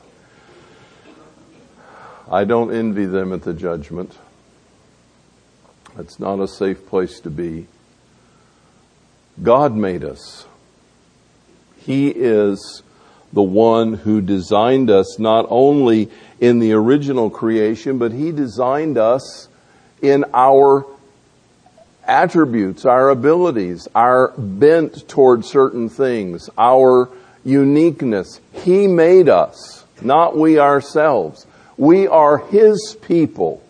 I 2.30 2.44
don't 2.44 2.72
envy 2.72 3.06
them 3.06 3.32
at 3.32 3.42
the 3.42 3.54
judgment. 3.54 4.16
It's 5.98 6.20
not 6.20 6.40
a 6.40 6.46
safe 6.46 6.86
place 6.86 7.20
to 7.20 7.30
be. 7.30 7.66
God 9.42 9.74
made 9.74 10.04
us. 10.04 10.46
He 11.78 12.08
is 12.08 12.82
the 13.32 13.42
one 13.42 13.94
who 13.94 14.20
designed 14.20 14.90
us 14.90 15.18
not 15.18 15.46
only 15.48 16.10
in 16.40 16.58
the 16.58 16.72
original 16.72 17.30
creation, 17.30 17.98
but 17.98 18.12
He 18.12 18.32
designed 18.32 18.98
us 18.98 19.48
in 20.02 20.24
our 20.34 20.86
attributes, 22.04 22.84
our 22.84 23.10
abilities, 23.10 23.86
our 23.94 24.32
bent 24.36 25.08
toward 25.08 25.44
certain 25.44 25.88
things, 25.88 26.50
our 26.58 27.08
uniqueness. 27.44 28.40
He 28.52 28.86
made 28.86 29.28
us, 29.28 29.84
not 30.00 30.36
we 30.36 30.58
ourselves. 30.58 31.46
We 31.76 32.08
are 32.08 32.38
His 32.38 32.96
people 33.02 33.62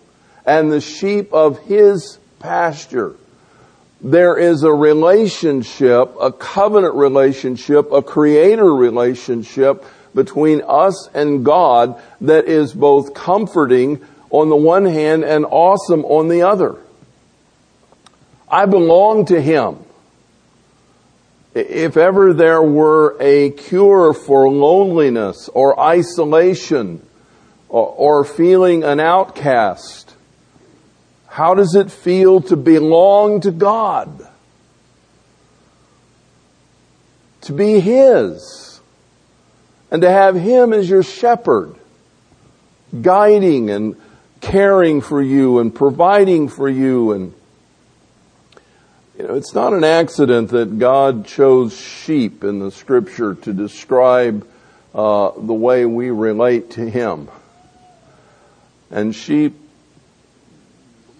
and 0.47 0.73
the 0.73 0.81
sheep 0.81 1.33
of 1.33 1.59
His 1.61 2.19
pasture 2.39 3.15
there 4.03 4.37
is 4.39 4.63
a 4.63 4.73
relationship, 4.73 6.15
a 6.21 6.33
covenant 6.33 6.95
relationship, 6.95 7.93
a 7.93 8.03
creator 8.03 8.73
relationship 8.75 9.85
between 10.15 10.63
us 10.67 11.09
and 11.15 11.45
God 11.45 12.01
that 12.23 12.47
is 12.47 12.73
both 12.73 13.15
comforting 13.15 14.05
on 14.31 14.49
the 14.49 14.57
one 14.57 14.87
hand 14.87 15.25
and 15.25 15.45
awesome 15.45 16.05
on 16.05 16.29
the 16.29 16.43
other. 16.43 16.77
I 18.49 18.67
belong 18.67 19.27
to 19.27 19.41
Him. 19.41 19.79
If 21.53 21.97
ever 21.97 22.33
there 22.33 22.63
were 22.63 23.17
a 23.21 23.51
cure 23.51 24.15
for 24.15 24.49
loneliness 24.49 25.49
or 25.53 25.79
isolation 25.79 27.05
or, 27.69 27.87
or 27.87 28.25
feeling 28.25 28.85
an 28.85 29.01
outcast, 29.01 30.10
how 31.31 31.55
does 31.55 31.77
it 31.77 31.93
feel 31.93 32.41
to 32.43 32.57
belong 32.57 33.41
to 33.43 33.53
God? 33.53 34.29
To 37.43 37.53
be 37.53 37.79
His. 37.79 38.81
And 39.93 40.03
to 40.03 40.11
have 40.11 40.35
Him 40.35 40.73
as 40.73 40.91
your 40.91 41.05
shepherd, 41.05 41.77
guiding 43.01 43.71
and 43.71 43.95
caring 44.41 45.01
for 45.01 45.23
you 45.23 45.61
and 45.61 45.73
providing 45.73 46.49
for 46.49 46.69
you 46.69 47.13
and 47.13 47.35
you 49.17 49.29
know, 49.29 49.35
it's 49.35 49.55
not 49.55 49.73
an 49.73 49.85
accident 49.85 50.49
that 50.51 50.79
God 50.79 51.27
chose 51.27 51.79
sheep 51.79 52.43
in 52.43 52.59
the 52.59 52.71
scripture 52.71 53.35
to 53.35 53.53
describe 53.53 54.49
uh, 54.95 55.31
the 55.37 55.55
way 55.55 55.87
we 55.87 56.11
relate 56.11 56.71
to 56.73 56.91
Him. 56.91 57.29
And 58.91 59.15
sheep 59.15 59.70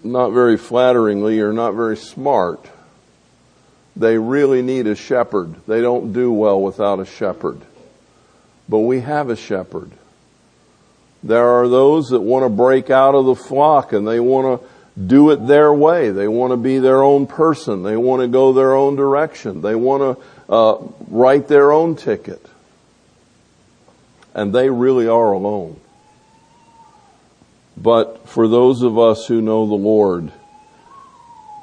not 0.03 0.29
very 0.29 0.57
flatteringly 0.57 1.39
or 1.41 1.53
not 1.53 1.73
very 1.73 1.97
smart. 1.97 2.65
They 3.95 4.17
really 4.17 4.61
need 4.61 4.87
a 4.87 4.95
shepherd. 4.95 5.55
They 5.67 5.81
don't 5.81 6.13
do 6.13 6.31
well 6.31 6.61
without 6.61 6.99
a 6.99 7.05
shepherd. 7.05 7.61
But 8.69 8.79
we 8.79 9.01
have 9.01 9.29
a 9.29 9.35
shepherd. 9.35 9.91
There 11.23 11.45
are 11.45 11.67
those 11.67 12.09
that 12.09 12.21
want 12.21 12.45
to 12.45 12.49
break 12.49 12.89
out 12.89 13.15
of 13.15 13.25
the 13.25 13.35
flock 13.35 13.93
and 13.93 14.07
they 14.07 14.19
want 14.19 14.61
to 14.61 14.67
do 14.99 15.31
it 15.31 15.45
their 15.45 15.73
way. 15.73 16.09
They 16.11 16.27
want 16.27 16.51
to 16.51 16.57
be 16.57 16.79
their 16.79 17.03
own 17.03 17.27
person. 17.27 17.83
They 17.83 17.97
want 17.97 18.21
to 18.21 18.27
go 18.27 18.53
their 18.53 18.73
own 18.73 18.95
direction. 18.95 19.61
They 19.61 19.75
want 19.75 20.17
to 20.17 20.53
uh, 20.53 20.77
write 21.09 21.47
their 21.47 21.71
own 21.71 21.95
ticket. 21.95 22.45
And 24.33 24.53
they 24.55 24.69
really 24.69 25.07
are 25.07 25.33
alone. 25.33 25.80
But 27.77 28.27
for 28.27 28.47
those 28.47 28.81
of 28.81 28.99
us 28.99 29.25
who 29.27 29.41
know 29.41 29.65
the 29.65 29.75
Lord, 29.75 30.31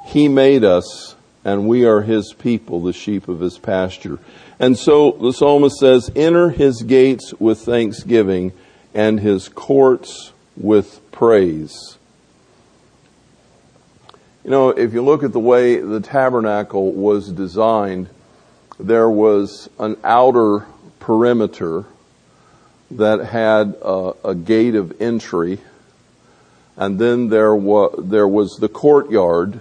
He 0.07 0.29
made 0.29 0.64
us 0.64 1.14
and 1.49 1.66
we 1.66 1.87
are 1.87 2.03
his 2.03 2.35
people, 2.35 2.83
the 2.83 2.92
sheep 2.92 3.27
of 3.27 3.40
his 3.40 3.59
pasture. 3.59 4.18
And 4.59 4.77
so 4.77 5.12
the 5.12 5.33
psalmist 5.33 5.79
says, 5.79 6.11
enter 6.14 6.51
his 6.51 6.83
gates 6.83 7.33
with 7.38 7.61
thanksgiving 7.61 8.53
and 8.92 9.21
his 9.21 9.49
courts 9.49 10.33
with 10.59 11.01
praise. 11.11 11.97
You 14.44 14.51
know, 14.51 14.71
if 14.71 14.92
you 14.92 15.03
look 15.03 15.23
at 15.23 15.33
the 15.33 15.40
way 15.40 15.77
the 15.77 16.01
tabernacle 16.01 16.92
was 16.92 17.33
designed, 17.33 18.09
there 18.79 19.09
was 19.09 19.71
an 19.79 19.97
outer 20.05 20.66
perimeter 21.01 21.85
that 22.90 23.21
had 23.25 23.75
a, 23.83 24.12
a 24.25 24.35
gate 24.35 24.75
of 24.75 25.01
entry, 25.01 25.61
and 26.78 26.96
then 26.96 27.28
there 27.28 27.56
was, 27.56 27.92
there 27.98 28.28
was 28.28 28.56
the 28.58 28.68
courtyard, 28.68 29.60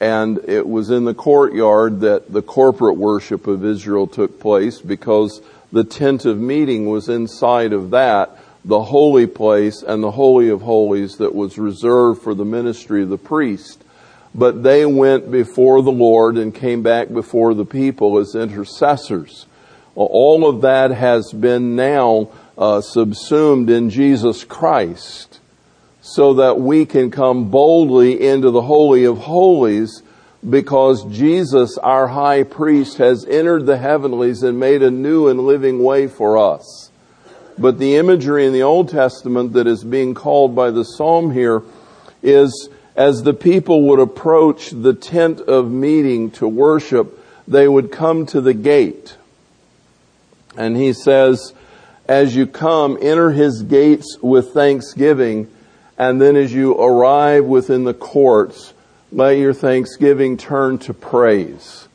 and 0.00 0.38
it 0.46 0.66
was 0.66 0.90
in 0.90 1.04
the 1.04 1.14
courtyard 1.14 2.00
that 2.00 2.32
the 2.32 2.42
corporate 2.42 2.96
worship 2.96 3.46
of 3.46 3.64
Israel 3.64 4.08
took 4.08 4.40
place 4.40 4.80
because 4.80 5.40
the 5.70 5.84
tent 5.84 6.24
of 6.24 6.38
meeting 6.38 6.86
was 6.86 7.08
inside 7.08 7.72
of 7.72 7.90
that, 7.90 8.36
the 8.64 8.82
holy 8.82 9.28
place 9.28 9.80
and 9.80 10.02
the 10.02 10.10
holy 10.10 10.48
of 10.48 10.62
holies 10.62 11.18
that 11.18 11.36
was 11.36 11.56
reserved 11.56 12.20
for 12.20 12.34
the 12.34 12.44
ministry 12.44 13.04
of 13.04 13.08
the 13.08 13.16
priest. 13.16 13.84
But 14.34 14.64
they 14.64 14.84
went 14.84 15.30
before 15.30 15.82
the 15.82 15.92
Lord 15.92 16.36
and 16.36 16.52
came 16.52 16.82
back 16.82 17.12
before 17.12 17.54
the 17.54 17.64
people 17.64 18.18
as 18.18 18.34
intercessors. 18.34 19.46
Well, 19.94 20.08
all 20.10 20.48
of 20.48 20.62
that 20.62 20.90
has 20.90 21.32
been 21.32 21.76
now 21.76 22.30
uh, 22.58 22.80
subsumed 22.80 23.70
in 23.70 23.88
Jesus 23.88 24.42
Christ 24.42 25.38
so 26.06 26.34
that 26.34 26.60
we 26.60 26.86
can 26.86 27.10
come 27.10 27.50
boldly 27.50 28.28
into 28.28 28.52
the 28.52 28.62
Holy 28.62 29.02
of 29.02 29.18
Holies 29.18 30.04
because 30.48 31.04
Jesus, 31.06 31.76
our 31.78 32.06
high 32.06 32.44
priest, 32.44 32.98
has 32.98 33.24
entered 33.24 33.66
the 33.66 33.76
heavenlies 33.76 34.44
and 34.44 34.60
made 34.60 34.84
a 34.84 34.90
new 34.90 35.26
and 35.26 35.40
living 35.40 35.82
way 35.82 36.06
for 36.06 36.38
us. 36.38 36.92
But 37.58 37.80
the 37.80 37.96
imagery 37.96 38.46
in 38.46 38.52
the 38.52 38.62
Old 38.62 38.88
Testament 38.88 39.54
that 39.54 39.66
is 39.66 39.82
being 39.82 40.14
called 40.14 40.54
by 40.54 40.70
the 40.70 40.84
psalm 40.84 41.32
here 41.32 41.62
is 42.22 42.68
as 42.94 43.24
the 43.24 43.34
people 43.34 43.88
would 43.88 43.98
approach 43.98 44.70
the 44.70 44.94
tent 44.94 45.40
of 45.40 45.72
meeting 45.72 46.30
to 46.32 46.46
worship, 46.46 47.20
they 47.48 47.66
would 47.66 47.90
come 47.90 48.26
to 48.26 48.40
the 48.40 48.54
gate. 48.54 49.16
And 50.56 50.76
he 50.76 50.92
says, 50.92 51.52
as 52.06 52.36
you 52.36 52.46
come, 52.46 52.96
enter 53.02 53.32
his 53.32 53.62
gates 53.62 54.18
with 54.22 54.54
thanksgiving 54.54 55.50
and 55.98 56.20
then 56.20 56.36
as 56.36 56.52
you 56.52 56.74
arrive 56.74 57.44
within 57.44 57.84
the 57.84 57.94
courts, 57.94 58.72
let 59.12 59.38
your 59.38 59.54
thanksgiving 59.54 60.36
turn 60.36 60.78
to 60.78 60.92
praise, 60.92 61.88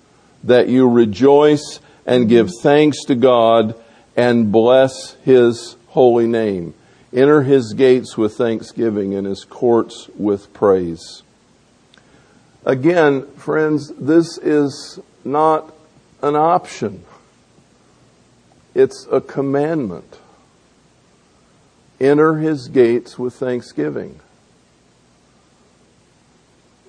that 0.43 0.69
you 0.69 0.89
rejoice 0.89 1.79
and 2.05 2.29
give 2.29 2.49
thanks 2.61 3.03
to 3.05 3.15
God 3.15 3.75
and 4.15 4.51
bless 4.51 5.13
His 5.23 5.75
holy 5.87 6.27
name. 6.27 6.73
Enter 7.13 7.43
His 7.43 7.73
gates 7.73 8.17
with 8.17 8.35
thanksgiving 8.35 9.13
and 9.13 9.27
His 9.27 9.45
courts 9.45 10.09
with 10.17 10.53
praise. 10.53 11.23
Again, 12.65 13.27
friends, 13.33 13.91
this 13.97 14.37
is 14.37 14.99
not 15.23 15.73
an 16.23 16.35
option. 16.35 17.03
It's 18.73 19.07
a 19.11 19.19
commandment 19.19 20.20
enter 22.01 22.35
his 22.37 22.67
gates 22.67 23.17
with 23.17 23.35
thanksgiving. 23.35 24.19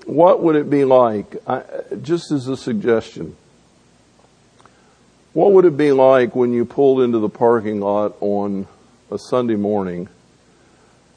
What 0.07 0.43
would 0.43 0.57
it 0.57 0.69
be 0.69 0.85
like, 0.85 1.37
I, 1.47 1.63
just 2.01 2.33
as 2.33 2.49
a 2.49 2.57
suggestion, 2.57 3.37
what 5.33 5.53
would 5.53 5.65
it 5.65 5.77
be 5.77 5.93
like 5.93 6.35
when 6.35 6.53
you 6.53 6.65
pulled 6.65 7.03
into 7.03 7.19
the 7.19 7.29
parking 7.29 7.81
lot 7.81 8.17
on 8.21 8.67
a 9.11 9.19
Sunday 9.19 9.55
morning 9.55 10.09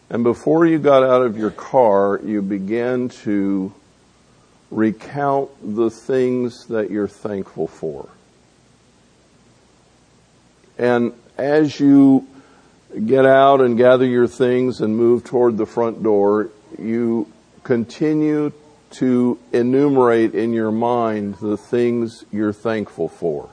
and 0.10 0.24
before 0.24 0.66
you 0.66 0.78
got 0.78 1.02
out 1.02 1.24
of 1.24 1.38
your 1.38 1.50
car, 1.50 2.20
you 2.24 2.42
began 2.42 3.10
to 3.10 3.74
recount 4.70 5.50
the 5.76 5.90
things 5.90 6.68
that 6.68 6.92
you're 6.92 7.08
thankful 7.08 7.68
for? 7.68 8.08
And 10.78 11.14
as 11.38 11.80
you 11.80 12.28
get 13.06 13.26
out 13.26 13.62
and 13.62 13.78
gather 13.78 14.06
your 14.06 14.28
things 14.28 14.82
and 14.82 14.96
move 14.96 15.24
toward 15.24 15.58
the 15.58 15.66
front 15.66 16.02
door, 16.02 16.50
you 16.78 17.32
continue 17.64 18.52
to 18.92 19.38
enumerate 19.52 20.34
in 20.34 20.54
your 20.54 20.72
mind 20.72 21.36
the 21.36 21.58
things 21.58 22.24
you're 22.32 22.54
thankful 22.54 23.10
for. 23.10 23.50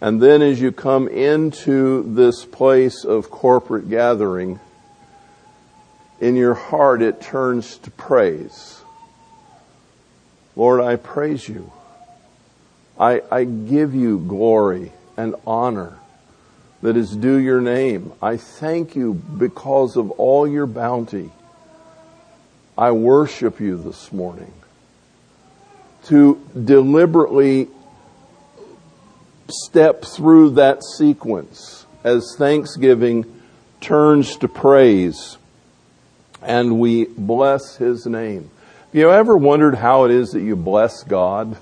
And 0.00 0.20
then 0.20 0.42
as 0.42 0.60
you 0.60 0.72
come 0.72 1.08
into 1.08 2.02
this 2.14 2.44
place 2.44 3.04
of 3.04 3.30
corporate 3.30 3.88
gathering, 3.88 4.58
in 6.20 6.36
your 6.36 6.54
heart 6.54 7.02
it 7.02 7.20
turns 7.20 7.78
to 7.78 7.90
praise. 7.90 8.80
Lord, 10.56 10.80
I 10.80 10.96
praise 10.96 11.48
you. 11.48 11.72
I, 12.98 13.22
I 13.30 13.44
give 13.44 13.94
you 13.94 14.18
glory 14.18 14.92
and 15.16 15.34
honor 15.46 15.98
that 16.82 16.96
is 16.96 17.16
due 17.16 17.36
your 17.36 17.60
name. 17.60 18.12
I 18.20 18.36
thank 18.36 18.94
you 18.94 19.14
because 19.14 19.96
of 19.96 20.10
all 20.12 20.46
your 20.46 20.66
bounty. 20.66 21.30
I 22.76 22.90
worship 22.90 23.60
you 23.60 23.76
this 23.76 24.12
morning. 24.12 24.52
To 26.06 26.44
deliberately 26.52 27.68
step 29.48 30.04
through 30.04 30.50
that 30.50 30.82
sequence 30.82 31.86
as 32.02 32.34
thanksgiving 32.36 33.40
turns 33.80 34.36
to 34.38 34.48
praise 34.48 35.38
and 36.42 36.80
we 36.80 37.04
bless 37.04 37.76
his 37.76 38.06
name. 38.06 38.50
Have 38.86 38.94
you 38.94 39.10
ever 39.10 39.36
wondered 39.36 39.76
how 39.76 40.04
it 40.04 40.10
is 40.10 40.30
that 40.30 40.40
you 40.40 40.56
bless 40.56 41.04
God? 41.04 41.56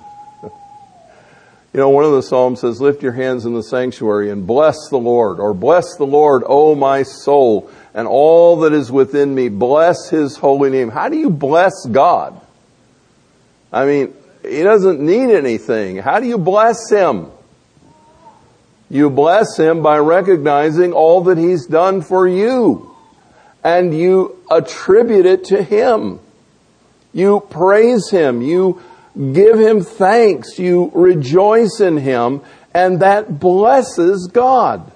You 1.72 1.78
know, 1.78 1.90
one 1.90 2.04
of 2.04 2.10
the 2.10 2.22
Psalms 2.22 2.60
says, 2.60 2.80
lift 2.80 3.00
your 3.00 3.12
hands 3.12 3.46
in 3.46 3.54
the 3.54 3.62
sanctuary 3.62 4.30
and 4.30 4.44
bless 4.44 4.88
the 4.88 4.98
Lord, 4.98 5.38
or 5.38 5.54
bless 5.54 5.94
the 5.96 6.06
Lord, 6.06 6.42
O 6.44 6.74
my 6.74 7.04
soul, 7.04 7.70
and 7.94 8.08
all 8.08 8.60
that 8.60 8.72
is 8.72 8.90
within 8.90 9.32
me. 9.32 9.48
Bless 9.48 10.08
His 10.08 10.36
holy 10.36 10.70
name. 10.70 10.90
How 10.90 11.08
do 11.08 11.16
you 11.16 11.30
bless 11.30 11.86
God? 11.86 12.40
I 13.72 13.86
mean, 13.86 14.12
He 14.42 14.64
doesn't 14.64 15.00
need 15.00 15.30
anything. 15.30 15.98
How 15.98 16.18
do 16.18 16.26
you 16.26 16.38
bless 16.38 16.90
Him? 16.90 17.30
You 18.88 19.08
bless 19.08 19.56
Him 19.56 19.80
by 19.80 19.98
recognizing 19.98 20.92
all 20.92 21.22
that 21.24 21.38
He's 21.38 21.66
done 21.66 22.02
for 22.02 22.26
you. 22.26 22.96
And 23.62 23.96
you 23.96 24.42
attribute 24.50 25.26
it 25.26 25.44
to 25.46 25.62
Him. 25.62 26.18
You 27.12 27.46
praise 27.48 28.10
Him. 28.10 28.42
You 28.42 28.82
give 29.20 29.58
him 29.58 29.82
thanks, 29.82 30.58
you 30.58 30.90
rejoice 30.94 31.80
in 31.80 31.98
him, 31.98 32.40
and 32.72 33.00
that 33.00 33.38
blesses 33.38 34.28
God. 34.32 34.90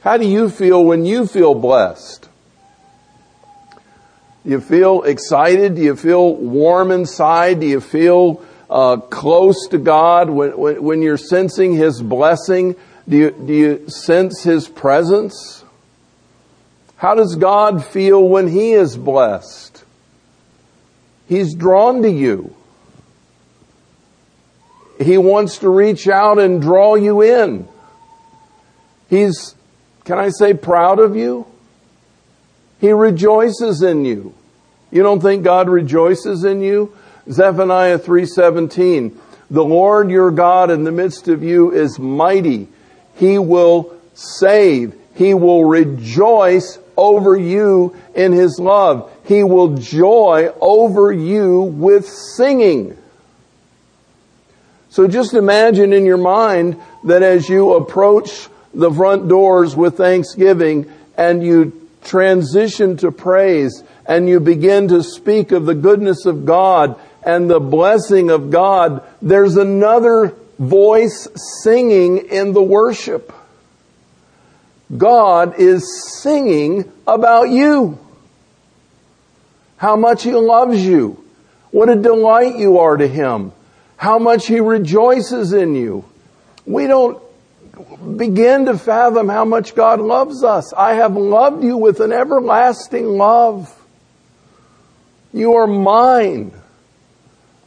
How 0.00 0.16
do 0.16 0.26
you 0.26 0.48
feel 0.48 0.84
when 0.84 1.04
you 1.04 1.26
feel 1.26 1.54
blessed? 1.54 2.28
Do 4.44 4.50
you 4.50 4.60
feel 4.60 5.02
excited? 5.02 5.74
Do 5.74 5.82
you 5.82 5.96
feel 5.96 6.36
warm 6.36 6.92
inside? 6.92 7.58
Do 7.58 7.66
you 7.66 7.80
feel 7.80 8.44
uh, 8.70 8.98
close 8.98 9.66
to 9.70 9.78
God 9.78 10.30
when, 10.30 10.56
when, 10.56 10.82
when 10.82 11.02
you're 11.02 11.16
sensing 11.16 11.74
His 11.74 12.00
blessing? 12.00 12.76
Do 13.08 13.16
you, 13.16 13.30
do 13.32 13.52
you 13.52 13.88
sense 13.88 14.44
His 14.44 14.68
presence? 14.68 15.64
How 16.96 17.16
does 17.16 17.34
God 17.34 17.84
feel 17.84 18.22
when 18.22 18.46
He 18.46 18.72
is 18.72 18.96
blessed? 18.96 19.65
He's 21.26 21.54
drawn 21.54 22.02
to 22.02 22.10
you. 22.10 22.54
He 25.00 25.18
wants 25.18 25.58
to 25.58 25.68
reach 25.68 26.08
out 26.08 26.38
and 26.38 26.62
draw 26.62 26.94
you 26.94 27.22
in. 27.22 27.68
He's, 29.08 29.54
can 30.04 30.18
I 30.18 30.30
say, 30.30 30.54
proud 30.54 30.98
of 30.98 31.16
you? 31.16 31.46
He 32.80 32.92
rejoices 32.92 33.82
in 33.82 34.04
you. 34.04 34.34
You 34.90 35.02
don't 35.02 35.20
think 35.20 35.44
God 35.44 35.68
rejoices 35.68 36.44
in 36.44 36.60
you? 36.60 36.96
Zephaniah 37.30 37.98
3:17 37.98 39.16
The 39.50 39.64
Lord 39.64 40.10
your 40.10 40.30
God 40.30 40.70
in 40.70 40.84
the 40.84 40.92
midst 40.92 41.28
of 41.28 41.42
you 41.42 41.72
is 41.72 41.98
mighty. 41.98 42.68
He 43.14 43.38
will 43.38 43.94
save. 44.14 44.94
He 45.14 45.34
will 45.34 45.64
rejoice 45.64 46.78
over 46.96 47.36
you 47.36 47.96
in 48.14 48.32
his 48.32 48.58
love. 48.60 49.10
He 49.26 49.42
will 49.42 49.76
joy 49.76 50.50
over 50.60 51.12
you 51.12 51.62
with 51.62 52.08
singing. 52.08 52.96
So 54.88 55.08
just 55.08 55.34
imagine 55.34 55.92
in 55.92 56.06
your 56.06 56.16
mind 56.16 56.80
that 57.04 57.22
as 57.22 57.48
you 57.48 57.74
approach 57.74 58.48
the 58.72 58.90
front 58.90 59.28
doors 59.28 59.74
with 59.74 59.96
thanksgiving 59.96 60.90
and 61.16 61.42
you 61.42 61.88
transition 62.04 62.96
to 62.98 63.10
praise 63.10 63.82
and 64.06 64.28
you 64.28 64.38
begin 64.38 64.88
to 64.88 65.02
speak 65.02 65.50
of 65.50 65.66
the 65.66 65.74
goodness 65.74 66.24
of 66.24 66.46
God 66.46 66.98
and 67.24 67.50
the 67.50 67.60
blessing 67.60 68.30
of 68.30 68.50
God, 68.50 69.02
there's 69.20 69.56
another 69.56 70.34
voice 70.58 71.26
singing 71.62 72.18
in 72.28 72.52
the 72.52 72.62
worship. 72.62 73.32
God 74.96 75.58
is 75.58 76.22
singing 76.22 76.90
about 77.06 77.50
you. 77.50 77.98
How 79.76 79.96
much 79.96 80.22
He 80.22 80.32
loves 80.32 80.84
you. 80.84 81.22
What 81.70 81.88
a 81.88 81.96
delight 81.96 82.56
you 82.56 82.78
are 82.78 82.96
to 82.96 83.06
Him. 83.06 83.52
How 83.96 84.18
much 84.18 84.46
He 84.46 84.60
rejoices 84.60 85.52
in 85.52 85.74
you. 85.74 86.04
We 86.64 86.86
don't 86.86 87.22
begin 88.16 88.66
to 88.66 88.78
fathom 88.78 89.28
how 89.28 89.44
much 89.44 89.74
God 89.74 90.00
loves 90.00 90.42
us. 90.42 90.72
I 90.72 90.94
have 90.94 91.16
loved 91.16 91.62
you 91.62 91.76
with 91.76 92.00
an 92.00 92.12
everlasting 92.12 93.06
love. 93.06 93.72
You 95.32 95.54
are 95.54 95.66
mine. 95.66 96.52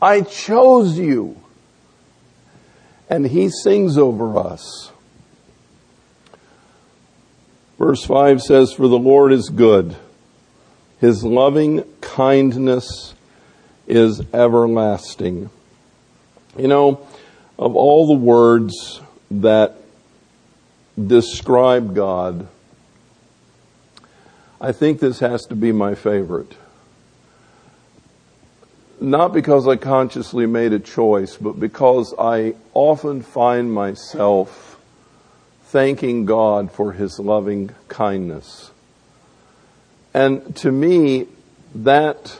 I 0.01 0.21
chose 0.21 0.97
you. 0.97 1.37
And 3.09 3.25
he 3.25 3.49
sings 3.49 3.97
over 3.97 4.37
us. 4.37 4.91
Verse 7.77 8.03
5 8.03 8.41
says, 8.41 8.73
For 8.73 8.87
the 8.87 8.99
Lord 8.99 9.31
is 9.31 9.49
good. 9.49 9.95
His 10.99 11.23
loving 11.23 11.83
kindness 12.01 13.13
is 13.87 14.21
everlasting. 14.33 15.49
You 16.57 16.67
know, 16.67 17.07
of 17.57 17.75
all 17.75 18.07
the 18.07 18.23
words 18.23 19.01
that 19.31 19.75
describe 21.07 21.95
God, 21.95 22.47
I 24.59 24.71
think 24.73 24.99
this 24.99 25.19
has 25.19 25.45
to 25.45 25.55
be 25.55 25.71
my 25.71 25.95
favorite. 25.95 26.53
Not 28.99 29.31
because 29.31 29.65
I 29.67 29.77
consciously 29.77 30.45
made 30.45 30.73
a 30.73 30.79
choice, 30.79 31.37
but 31.37 31.57
because 31.57 32.13
I 32.19 32.55
often 32.73 33.21
find 33.21 33.73
myself 33.73 34.77
thanking 35.63 36.25
God 36.25 36.71
for 36.71 36.91
His 36.91 37.17
loving 37.19 37.69
kindness. 37.87 38.68
And 40.13 40.55
to 40.57 40.71
me, 40.71 41.27
that 41.75 42.39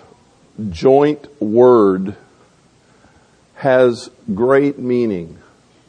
joint 0.70 1.42
word 1.42 2.16
has 3.56 4.10
great 4.34 4.80
meaning. 4.80 5.38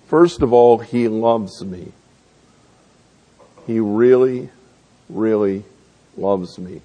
First 0.07 0.43
of 0.43 0.53
all, 0.53 0.79
He 0.79 1.09
loves 1.09 1.65
me. 1.65 1.93
He 3.67 3.79
really, 3.81 4.51
really 5.09 5.65
loves 6.17 6.59
me. 6.59 6.83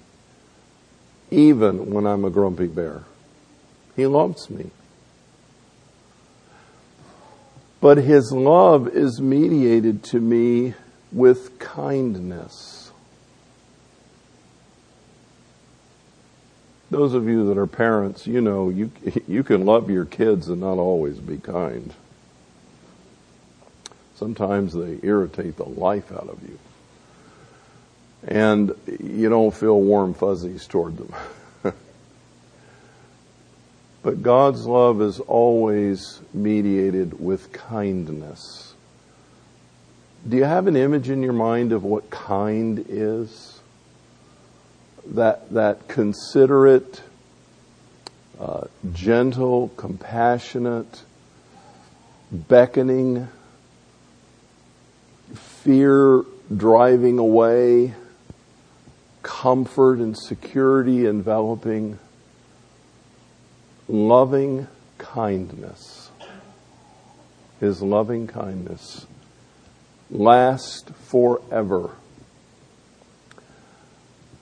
Even 1.30 1.90
when 1.90 2.06
I'm 2.06 2.24
a 2.24 2.30
grumpy 2.30 2.68
bear. 2.68 3.02
He 3.96 4.06
loves 4.06 4.48
me. 4.48 4.70
But 7.80 7.98
His 7.98 8.32
love 8.32 8.88
is 8.88 9.20
mediated 9.20 10.04
to 10.04 10.20
me 10.20 10.74
with 11.12 11.58
kindness. 11.58 12.85
Those 16.96 17.12
of 17.12 17.28
you 17.28 17.48
that 17.48 17.58
are 17.58 17.66
parents, 17.66 18.26
you 18.26 18.40
know, 18.40 18.70
you, 18.70 18.90
you 19.28 19.42
can 19.42 19.66
love 19.66 19.90
your 19.90 20.06
kids 20.06 20.48
and 20.48 20.62
not 20.62 20.78
always 20.78 21.18
be 21.18 21.36
kind. 21.36 21.92
Sometimes 24.14 24.72
they 24.72 24.98
irritate 25.02 25.58
the 25.58 25.66
life 25.66 26.10
out 26.10 26.30
of 26.30 26.42
you. 26.42 26.58
And 28.26 28.74
you 28.98 29.28
don't 29.28 29.52
feel 29.52 29.78
warm 29.78 30.14
fuzzies 30.14 30.66
toward 30.66 30.96
them. 30.96 31.12
But 34.02 34.22
God's 34.22 34.64
love 34.64 35.02
is 35.02 35.20
always 35.20 36.20
mediated 36.32 37.20
with 37.20 37.52
kindness. 37.52 38.72
Do 40.26 40.38
you 40.38 40.44
have 40.44 40.66
an 40.66 40.76
image 40.76 41.10
in 41.10 41.22
your 41.22 41.34
mind 41.34 41.72
of 41.72 41.82
what 41.84 42.08
kind 42.08 42.86
is? 42.88 43.55
That, 45.08 45.50
that 45.52 45.88
considerate, 45.88 47.00
uh, 48.40 48.66
gentle, 48.92 49.68
compassionate, 49.76 51.02
beckoning, 52.30 53.28
fear 55.34 56.24
driving 56.54 57.18
away, 57.18 57.94
comfort 59.22 59.98
and 59.98 60.16
security 60.16 61.06
enveloping 61.06 61.98
loving 63.88 64.66
kindness, 64.98 66.10
His 67.60 67.82
loving 67.82 68.26
kindness, 68.26 69.06
last 70.10 70.90
forever. 70.90 71.90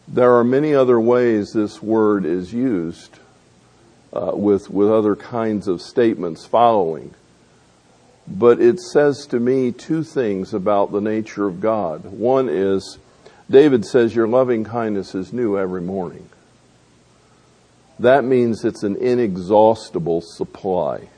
There 0.06 0.34
are 0.34 0.44
many 0.44 0.74
other 0.74 1.00
ways 1.00 1.52
this 1.52 1.82
word 1.82 2.26
is 2.26 2.52
used 2.52 3.18
uh, 4.12 4.32
with, 4.34 4.70
with 4.70 4.90
other 4.90 5.16
kinds 5.16 5.66
of 5.66 5.80
statements 5.80 6.44
following. 6.44 7.14
But 8.26 8.60
it 8.60 8.80
says 8.80 9.26
to 9.26 9.40
me 9.40 9.72
two 9.72 10.02
things 10.02 10.54
about 10.54 10.92
the 10.92 11.00
nature 11.00 11.46
of 11.46 11.60
God. 11.60 12.04
One 12.04 12.48
is, 12.48 12.98
David 13.50 13.84
says, 13.84 14.14
Your 14.14 14.28
loving 14.28 14.64
kindness 14.64 15.14
is 15.14 15.32
new 15.32 15.58
every 15.58 15.82
morning 15.82 16.28
that 17.98 18.24
means 18.24 18.64
it's 18.64 18.82
an 18.82 18.96
inexhaustible 18.96 20.20
supply. 20.20 21.08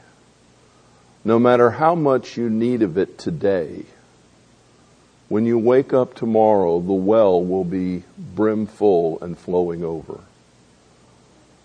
No 1.25 1.39
matter 1.39 1.71
how 1.71 1.95
much 1.95 2.37
you 2.37 2.51
need 2.51 2.83
of 2.83 2.99
it 2.99 3.19
today, 3.19 3.85
when 5.29 5.45
you 5.45 5.59
wake 5.59 5.93
up 5.93 6.15
tomorrow, 6.15 6.81
the 6.81 6.93
well 6.93 7.43
will 7.43 7.65
be 7.65 8.05
brimful 8.17 9.19
and 9.21 9.37
flowing 9.37 9.83
over. 9.83 10.21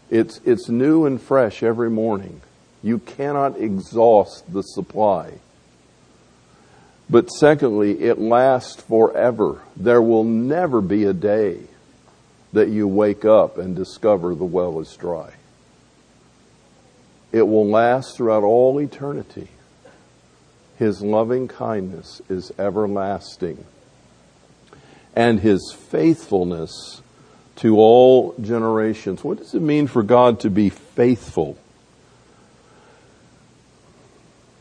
It's, 0.09 0.41
it's 0.43 0.67
new 0.67 1.05
and 1.05 1.21
fresh 1.21 1.63
every 1.63 1.89
morning. 1.89 2.41
You 2.83 2.99
cannot 2.99 3.59
exhaust 3.59 4.51
the 4.51 4.63
supply. 4.63 5.33
But 7.09 7.27
secondly, 7.27 8.01
it 8.01 8.19
lasts 8.19 8.81
forever. 8.81 9.61
There 9.75 10.01
will 10.01 10.23
never 10.23 10.81
be 10.81 11.03
a 11.03 11.13
day 11.13 11.59
that 12.53 12.69
you 12.69 12.87
wake 12.87 13.25
up 13.25 13.57
and 13.57 13.75
discover 13.75 14.33
the 14.33 14.45
well 14.45 14.79
is 14.79 14.95
dry. 14.95 15.33
It 17.31 17.43
will 17.43 17.67
last 17.67 18.17
throughout 18.17 18.43
all 18.43 18.79
eternity. 18.79 19.49
His 20.81 21.03
loving 21.03 21.47
kindness 21.47 22.23
is 22.27 22.51
everlasting. 22.57 23.65
And 25.15 25.39
his 25.39 25.71
faithfulness 25.71 27.03
to 27.57 27.77
all 27.77 28.33
generations. 28.41 29.23
What 29.23 29.37
does 29.37 29.53
it 29.53 29.61
mean 29.61 29.85
for 29.85 30.01
God 30.01 30.39
to 30.39 30.49
be 30.49 30.69
faithful? 30.69 31.55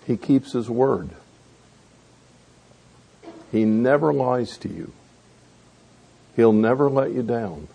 He 0.06 0.18
keeps 0.18 0.52
his 0.52 0.68
word. 0.68 1.08
He 3.50 3.64
never 3.64 4.12
lies 4.12 4.58
to 4.58 4.68
you. 4.68 4.92
He'll 6.36 6.52
never 6.52 6.90
let 6.90 7.12
you 7.12 7.22
down. 7.22 7.66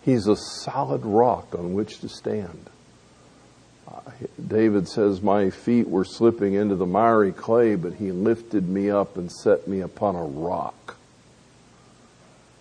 He's 0.00 0.26
a 0.26 0.36
solid 0.36 1.04
rock 1.04 1.54
on 1.54 1.74
which 1.74 2.00
to 2.00 2.08
stand. 2.08 2.70
David 4.46 4.88
says, 4.88 5.22
My 5.22 5.50
feet 5.50 5.88
were 5.88 6.04
slipping 6.04 6.54
into 6.54 6.74
the 6.74 6.86
miry 6.86 7.32
clay, 7.32 7.74
but 7.74 7.94
he 7.94 8.12
lifted 8.12 8.68
me 8.68 8.90
up 8.90 9.16
and 9.16 9.30
set 9.30 9.66
me 9.66 9.80
upon 9.80 10.16
a 10.16 10.24
rock. 10.24 10.96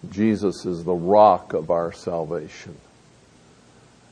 Jesus 0.10 0.66
is 0.66 0.84
the 0.84 0.94
rock 0.94 1.54
of 1.54 1.70
our 1.70 1.92
salvation. 1.92 2.78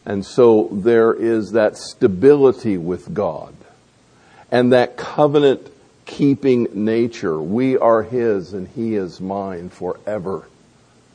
And 0.05 0.25
so 0.25 0.69
there 0.71 1.13
is 1.13 1.51
that 1.51 1.77
stability 1.77 2.77
with 2.77 3.13
God 3.13 3.53
and 4.51 4.71
that 4.73 4.97
covenant 4.97 5.69
keeping 6.05 6.67
nature. 6.73 7.39
We 7.39 7.77
are 7.77 8.03
His 8.03 8.53
and 8.53 8.67
He 8.69 8.95
is 8.95 9.19
mine 9.19 9.69
forever 9.69 10.47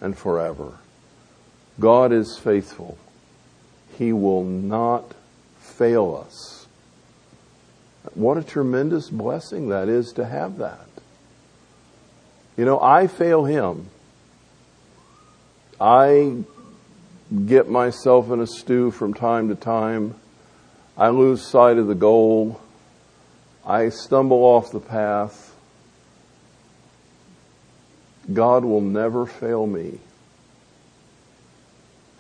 and 0.01 0.17
forever. 0.17 0.75
God 1.81 2.13
is 2.13 2.39
faithful. 2.39 2.99
He 3.99 4.13
will 4.13 4.45
not 4.45 5.15
fail 5.63 6.25
us. 6.27 6.67
What 8.15 8.37
a 8.37 8.43
tremendous 8.43 9.09
blessing 9.09 9.69
that 9.69 9.89
is 9.89 10.13
to 10.15 10.25
have 10.25 10.59
that. 10.59 10.87
You 12.57 12.65
know, 12.65 12.81
I 12.81 13.07
fail 13.07 13.45
Him. 13.45 13.89
I 15.81 16.45
get 17.47 17.69
myself 17.69 18.31
in 18.31 18.41
a 18.41 18.47
stew 18.47 18.91
from 18.91 19.15
time 19.15 19.49
to 19.49 19.55
time. 19.55 20.15
I 20.97 21.09
lose 21.09 21.43
sight 21.43 21.79
of 21.79 21.87
the 21.87 21.95
goal. 21.95 22.61
I 23.65 23.89
stumble 23.89 24.43
off 24.45 24.71
the 24.71 24.81
path. 24.81 25.55
God 28.33 28.65
will 28.65 28.81
never 28.81 29.27
fail 29.27 29.67
me. 29.67 29.99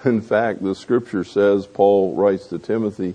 In 0.05 0.20
fact, 0.20 0.62
the 0.62 0.74
scripture 0.74 1.22
says, 1.22 1.66
Paul 1.66 2.16
writes 2.16 2.47
to 2.49 2.59
Timothy, 2.59 3.14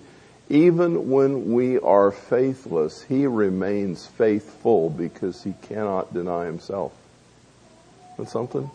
even 0.50 1.10
when 1.10 1.52
we 1.52 1.78
are 1.80 2.12
faithless, 2.12 3.02
he 3.04 3.28
remains 3.28 4.08
faithful 4.08 4.90
because 4.90 5.44
he 5.44 5.54
cannot 5.64 6.14
deny 6.14 6.46
himself. 6.46 6.94
That's 8.18 8.32
something? 8.32 8.70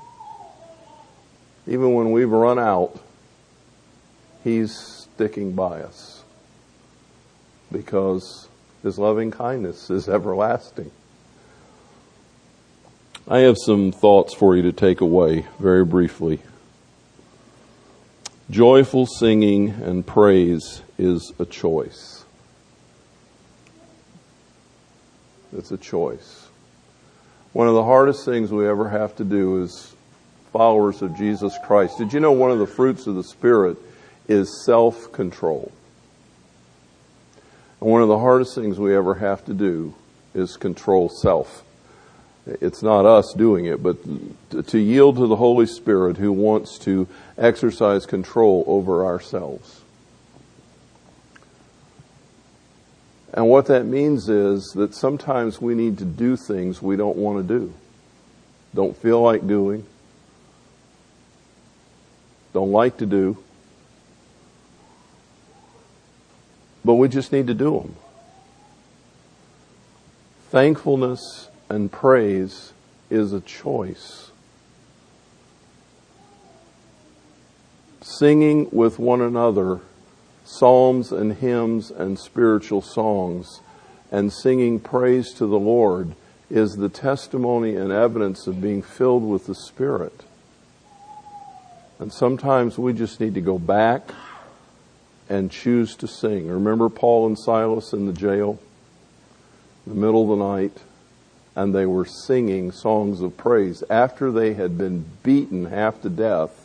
Even 1.66 1.94
when 1.94 2.10
we've 2.10 2.30
run 2.30 2.58
out, 2.58 3.00
he's 4.44 4.76
sticking 4.76 5.52
by 5.52 5.80
us 5.82 6.22
because 7.70 8.48
his 8.82 8.98
loving 8.98 9.30
kindness 9.30 9.88
is 9.88 10.08
everlasting. 10.08 10.90
I 13.26 13.40
have 13.40 13.56
some 13.64 13.92
thoughts 13.92 14.34
for 14.34 14.56
you 14.56 14.62
to 14.62 14.72
take 14.72 15.00
away 15.00 15.46
very 15.58 15.84
briefly. 15.84 16.40
Joyful 18.50 19.06
singing 19.06 19.70
and 19.70 20.06
praise 20.06 20.82
is 21.02 21.32
a 21.40 21.44
choice. 21.44 22.24
It's 25.56 25.72
a 25.72 25.76
choice. 25.76 26.46
One 27.52 27.66
of 27.66 27.74
the 27.74 27.82
hardest 27.82 28.24
things 28.24 28.52
we 28.52 28.66
ever 28.68 28.88
have 28.88 29.16
to 29.16 29.24
do 29.24 29.62
as 29.62 29.94
followers 30.52 31.02
of 31.02 31.16
Jesus 31.16 31.58
Christ. 31.66 31.98
Did 31.98 32.12
you 32.12 32.20
know 32.20 32.32
one 32.32 32.52
of 32.52 32.60
the 32.60 32.66
fruits 32.66 33.06
of 33.08 33.16
the 33.16 33.24
Spirit 33.24 33.76
is 34.28 34.64
self 34.64 35.12
control? 35.12 35.72
And 37.80 37.90
one 37.90 38.00
of 38.00 38.08
the 38.08 38.18
hardest 38.18 38.54
things 38.54 38.78
we 38.78 38.94
ever 38.94 39.16
have 39.16 39.44
to 39.46 39.54
do 39.54 39.94
is 40.34 40.56
control 40.56 41.08
self. 41.08 41.64
It's 42.46 42.82
not 42.82 43.06
us 43.06 43.34
doing 43.36 43.66
it, 43.66 43.82
but 43.82 43.98
to 44.68 44.78
yield 44.78 45.16
to 45.16 45.26
the 45.26 45.36
Holy 45.36 45.66
Spirit 45.66 46.16
who 46.16 46.32
wants 46.32 46.78
to 46.80 47.08
exercise 47.36 48.06
control 48.06 48.64
over 48.66 49.04
ourselves. 49.04 49.81
And 53.34 53.48
what 53.48 53.66
that 53.66 53.86
means 53.86 54.28
is 54.28 54.72
that 54.74 54.94
sometimes 54.94 55.60
we 55.60 55.74
need 55.74 55.98
to 55.98 56.04
do 56.04 56.36
things 56.36 56.82
we 56.82 56.96
don't 56.96 57.16
want 57.16 57.46
to 57.46 57.58
do, 57.58 57.72
don't 58.74 58.96
feel 58.96 59.22
like 59.22 59.46
doing, 59.46 59.86
don't 62.52 62.72
like 62.72 62.98
to 62.98 63.06
do, 63.06 63.38
but 66.84 66.94
we 66.94 67.08
just 67.08 67.32
need 67.32 67.46
to 67.46 67.54
do 67.54 67.80
them. 67.80 67.96
Thankfulness 70.50 71.48
and 71.70 71.90
praise 71.90 72.74
is 73.08 73.32
a 73.32 73.40
choice. 73.40 74.30
Singing 78.02 78.68
with 78.70 78.98
one 78.98 79.22
another 79.22 79.80
psalms 80.52 81.12
and 81.12 81.34
hymns 81.34 81.90
and 81.90 82.18
spiritual 82.18 82.82
songs 82.82 83.60
and 84.10 84.32
singing 84.32 84.78
praise 84.78 85.32
to 85.32 85.46
the 85.46 85.58
Lord 85.58 86.14
is 86.50 86.76
the 86.76 86.90
testimony 86.90 87.74
and 87.76 87.90
evidence 87.90 88.46
of 88.46 88.60
being 88.60 88.82
filled 88.82 89.22
with 89.22 89.46
the 89.46 89.54
Spirit. 89.54 90.24
And 91.98 92.12
sometimes 92.12 92.76
we 92.76 92.92
just 92.92 93.20
need 93.20 93.34
to 93.34 93.40
go 93.40 93.58
back 93.58 94.10
and 95.30 95.50
choose 95.50 95.96
to 95.96 96.06
sing. 96.06 96.48
Remember 96.48 96.90
Paul 96.90 97.26
and 97.26 97.38
Silas 97.38 97.94
in 97.94 98.06
the 98.06 98.12
jail? 98.12 98.58
In 99.86 99.94
the 99.94 100.00
middle 100.00 100.30
of 100.30 100.38
the 100.38 100.44
night 100.44 100.78
and 101.54 101.74
they 101.74 101.86
were 101.86 102.04
singing 102.04 102.72
songs 102.72 103.20
of 103.20 103.36
praise 103.36 103.82
after 103.90 104.30
they 104.30 104.54
had 104.54 104.78
been 104.78 105.04
beaten 105.22 105.66
half 105.66 106.00
to 106.02 106.08
death 106.08 106.61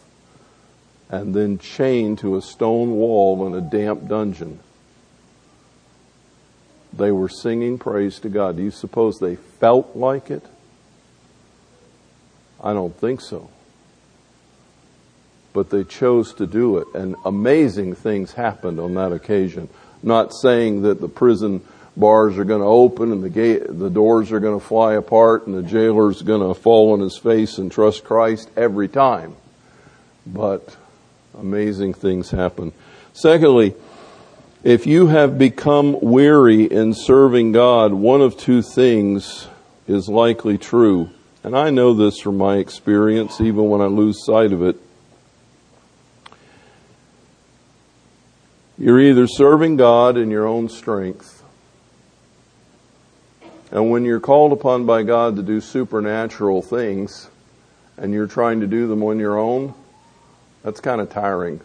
and 1.10 1.34
then 1.34 1.58
chained 1.58 2.20
to 2.20 2.36
a 2.36 2.42
stone 2.42 2.92
wall 2.92 3.46
in 3.48 3.54
a 3.54 3.62
damp 3.62 4.08
dungeon. 4.08 4.60
They 6.94 7.12
were 7.12 7.30
singing 7.30 7.78
praise 7.78 8.20
to 8.20 8.30
God. 8.30 8.58
Do 8.58 8.64
you 8.64 8.72
suppose 8.72 9.18
they 9.20 9.36
felt 9.36 9.96
like 9.96 10.32
it? 10.32 10.44
I 12.62 12.74
don't 12.74 12.96
think 12.96 13.22
so. 13.22 13.50
But 15.54 15.70
they 15.70 15.84
chose 15.84 16.34
to 16.36 16.48
do 16.48 16.78
it, 16.78 16.88
and 16.94 17.16
amazing 17.26 17.96
things 17.96 18.34
happened 18.34 18.80
on 18.80 18.96
that 18.96 19.12
occasion. 19.12 19.70
not 20.04 20.32
saying 20.34 20.84
that 20.84 21.02
the 21.02 21.08
prison 21.08 21.62
bars 21.96 22.38
are 22.38 22.46
going 22.46 22.62
to 22.62 22.68
open 22.68 23.12
and 23.12 23.24
the 23.24 23.30
gate, 23.30 23.64
the 23.68 23.90
doors 23.90 24.32
are 24.32 24.40
going 24.40 24.60
to 24.60 24.66
fly 24.66 24.94
apart 24.94 25.48
and 25.48 25.56
the 25.56 25.64
jailer's 25.64 26.22
going 26.22 26.48
to 26.48 26.60
fall 26.60 26.94
on 26.94 27.00
his 27.00 27.18
face 27.18 27.58
and 27.58 27.72
trust 27.72 28.04
Christ 28.04 28.50
every 28.56 28.88
time. 28.88 29.36
But 30.26 30.76
amazing 31.38 31.94
things 31.94 32.32
happen. 32.32 32.74
Secondly, 33.14 33.74
if 34.64 34.86
you 34.86 35.08
have 35.08 35.38
become 35.38 35.98
weary 36.02 36.66
in 36.66 36.94
serving 36.94 37.52
God, 37.52 37.94
one 37.94 38.22
of 38.22 38.38
two 38.38 38.62
things 38.62 39.48
is 39.88 40.10
likely 40.10 40.58
true. 40.58 41.10
And 41.44 41.58
I 41.58 41.70
know 41.70 41.94
this 41.94 42.20
from 42.20 42.38
my 42.38 42.58
experience, 42.58 43.40
even 43.40 43.70
when 43.70 43.82
I 43.82 43.86
lose 43.86 44.26
sight 44.26 44.52
of 44.52 44.62
it. 44.62 44.78
You're 48.78 49.00
either 49.00 49.28
serving 49.28 49.78
God 49.78 50.18
in 50.18 50.30
your 50.30 50.46
own 50.46 50.70
strength 50.70 51.38
and 53.72 53.92
when 53.92 54.06
you're 54.06 54.20
called 54.20 54.54
upon 54.54 54.86
by 54.86 55.04
God 55.04 55.36
to 55.36 55.44
do 55.44 55.60
supernatural 55.60 56.62
things 56.62 57.30
and 57.98 58.14
you're 58.14 58.28
trying 58.28 58.62
to 58.62 58.68
do 58.68 58.88
them 58.88 59.04
on 59.04 59.20
your 59.20 59.38
own, 59.38 59.74
that's 60.68 60.82
kind 60.82 61.00
of 61.00 61.10
tiring. 61.10 61.62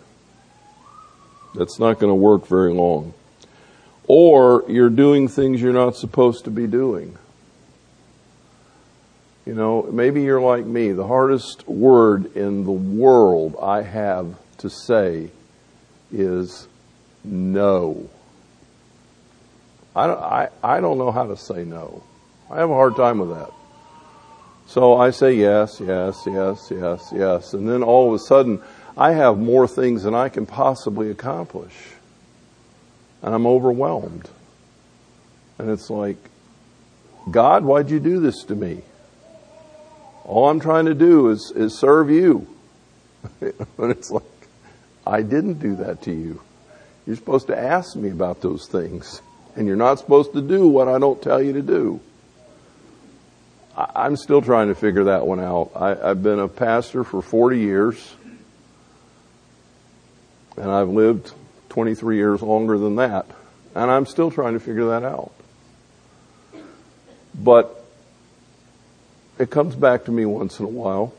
That's 1.57 1.81
not 1.81 1.99
going 1.99 2.13
to 2.13 2.15
work 2.15 2.47
very 2.47 2.73
long. 2.73 3.15
Or 4.07 4.65
you're 4.69 4.91
doing 4.91 5.27
things 5.27 5.61
you're 5.61 5.73
not 5.73 5.97
supposed 5.97 6.45
to 6.45 6.53
be 6.53 6.69
doing. 6.69 7.19
You 9.45 9.55
know, 9.55 9.83
maybe 9.91 10.23
you're 10.23 10.41
like 10.41 10.65
me. 10.65 10.93
The 10.93 11.05
hardest 11.05 11.67
word 11.67 12.37
in 12.37 12.63
the 12.63 12.71
world 12.71 13.57
I 13.61 13.83
have 13.83 14.37
to 14.59 14.71
say 14.71 15.31
is 16.13 16.69
no. 17.25 18.09
I 19.97 20.07
don't, 20.07 20.21
I, 20.21 20.49
I 20.63 20.81
don't 20.81 20.99
know 20.99 21.11
how 21.11 21.27
to 21.27 21.37
say 21.37 21.65
no. 21.65 22.05
I 22.49 22.61
have 22.61 22.71
a 22.71 22.75
hard 22.75 22.95
time 22.95 23.19
with 23.19 23.31
that. 23.31 23.51
So 24.69 24.97
I 24.97 25.11
say 25.11 25.35
yes, 25.35 25.81
yes, 25.81 26.23
yes, 26.25 26.69
yes, 26.71 27.13
yes. 27.13 27.53
And 27.53 27.69
then 27.69 27.83
all 27.83 28.09
of 28.09 28.15
a 28.15 28.19
sudden, 28.21 28.63
I 28.97 29.13
have 29.13 29.39
more 29.39 29.67
things 29.67 30.03
than 30.03 30.15
I 30.15 30.29
can 30.29 30.47
possibly 30.47 31.11
accomplish. 31.11 31.73
And 33.23 33.35
I'm 33.35 33.47
overwhelmed. 33.47 34.29
And 35.59 35.71
it's 35.71 35.89
like, 35.91 36.19
God, 37.31 37.65
why'd 37.65 37.91
you 37.91 38.01
do 38.01 38.21
this 38.21 38.43
to 38.45 38.55
me? 38.55 38.83
All 40.25 40.49
I'm 40.49 40.61
trying 40.61 40.87
to 40.87 40.95
do 40.95 41.31
is, 41.31 41.53
is 41.55 41.79
serve 41.79 42.11
you. 42.11 42.47
and 43.41 43.91
it's 43.91 44.11
like, 44.11 44.25
I 45.07 45.23
didn't 45.23 45.55
do 45.55 45.77
that 45.77 46.03
to 46.03 46.13
you. 46.13 46.41
You're 47.07 47.17
supposed 47.17 47.49
to 47.49 47.59
ask 47.59 47.97
me 47.97 48.11
about 48.11 48.41
those 48.41 48.67
things 48.67 49.23
and 49.57 49.67
you're 49.67 49.77
not 49.77 49.99
supposed 49.99 50.33
to 50.33 50.41
do 50.41 50.69
what 50.69 50.89
I 50.89 50.99
don't 50.99 51.21
tell 51.21 51.43
you 51.43 51.53
to 51.55 51.63
do. 51.63 52.01
I'm 53.77 54.17
still 54.17 54.43
trying 54.43 54.69
to 54.69 54.75
figure 54.75 55.05
that 55.05 55.27
one 55.27 55.41
out. 55.41 55.73
I, 55.75 56.09
have 56.09 56.23
been 56.23 56.39
a 56.39 56.49
pastor 56.49 57.05
for 57.05 57.23
40 57.23 57.59
years, 57.59 58.15
and 60.57 60.71
I've 60.71 60.89
lived 60.89 61.33
23 61.71 62.17
years 62.17 62.43
longer 62.43 62.79
than 62.79 62.97
that, 62.97 63.27
and 63.75 63.91
I'm 63.91 64.07
still 64.07 64.31
trying 64.31 64.55
to 64.55 64.61
figure 64.61 64.87
that 64.87 65.05
out. 65.05 65.33
But 67.35 67.83
it 69.39 69.51
comes 69.51 69.75
back 69.75 70.05
to 70.05 70.11
me 70.11 70.27
once 70.27 70.59
in 70.59 70.67
a 70.67 70.69
while. 70.69 71.15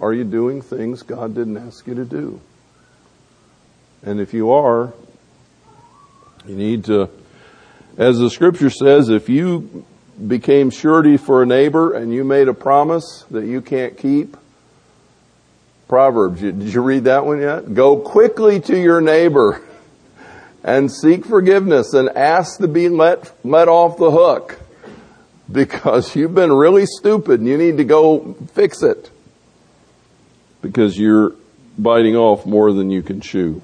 Are 0.00 0.12
you 0.12 0.24
doing 0.24 0.62
things 0.62 1.02
God 1.02 1.34
didn't 1.34 1.56
ask 1.56 1.86
you 1.86 1.94
to 1.94 2.04
do? 2.04 2.40
And 4.02 4.20
if 4.20 4.32
you 4.34 4.52
are, 4.52 4.92
you 6.46 6.54
need 6.54 6.84
to, 6.84 7.10
as 7.96 8.18
the 8.18 8.30
scripture 8.30 8.70
says, 8.70 9.08
if 9.08 9.28
you 9.28 9.84
became 10.26 10.70
surety 10.70 11.16
for 11.16 11.42
a 11.42 11.46
neighbor 11.46 11.92
and 11.92 12.12
you 12.12 12.24
made 12.24 12.48
a 12.48 12.54
promise 12.54 13.24
that 13.30 13.46
you 13.46 13.60
can't 13.60 13.98
keep, 13.98 14.36
Proverbs, 15.88 16.40
did 16.40 16.62
you 16.62 16.82
read 16.82 17.04
that 17.04 17.24
one 17.26 17.40
yet? 17.40 17.72
Go 17.72 17.96
quickly 17.96 18.60
to 18.60 18.76
your 18.76 19.00
neighbor 19.00 19.62
and 20.64 20.90
seek 20.90 21.24
forgiveness 21.24 21.94
and 21.94 22.08
ask 22.10 22.58
to 22.58 22.66
be 22.66 22.88
let, 22.88 23.32
let 23.44 23.68
off 23.68 23.96
the 23.96 24.10
hook 24.10 24.58
because 25.50 26.16
you've 26.16 26.34
been 26.34 26.52
really 26.52 26.86
stupid 26.86 27.38
and 27.38 27.48
you 27.48 27.56
need 27.56 27.76
to 27.76 27.84
go 27.84 28.34
fix 28.54 28.82
it 28.82 29.10
because 30.60 30.98
you're 30.98 31.34
biting 31.78 32.16
off 32.16 32.46
more 32.46 32.72
than 32.72 32.90
you 32.90 33.02
can 33.02 33.20
chew. 33.20 33.62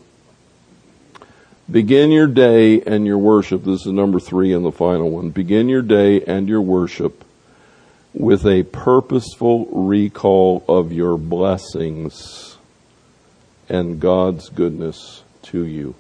Begin 1.69 2.13
your 2.13 2.29
day 2.29 2.83
and 2.83 3.05
your 3.05 3.19
worship. 3.19 3.65
This 3.65 3.87
is 3.87 3.93
number 3.93 4.21
three 4.21 4.53
and 4.53 4.65
the 4.65 4.71
final 4.71 5.11
one. 5.11 5.31
Begin 5.31 5.69
your 5.69 5.83
day 5.83 6.23
and 6.23 6.49
your 6.49 6.61
worship 6.61 7.25
with 8.15 8.47
a 8.47 8.63
purposeful 8.65 9.67
recall 9.67 10.65
of 10.69 10.93
your 10.93 11.17
blessings 11.17 12.59
and 13.69 14.01
God's 14.01 14.49
goodness 14.51 15.23
to 15.43 15.65
you. 15.65 15.95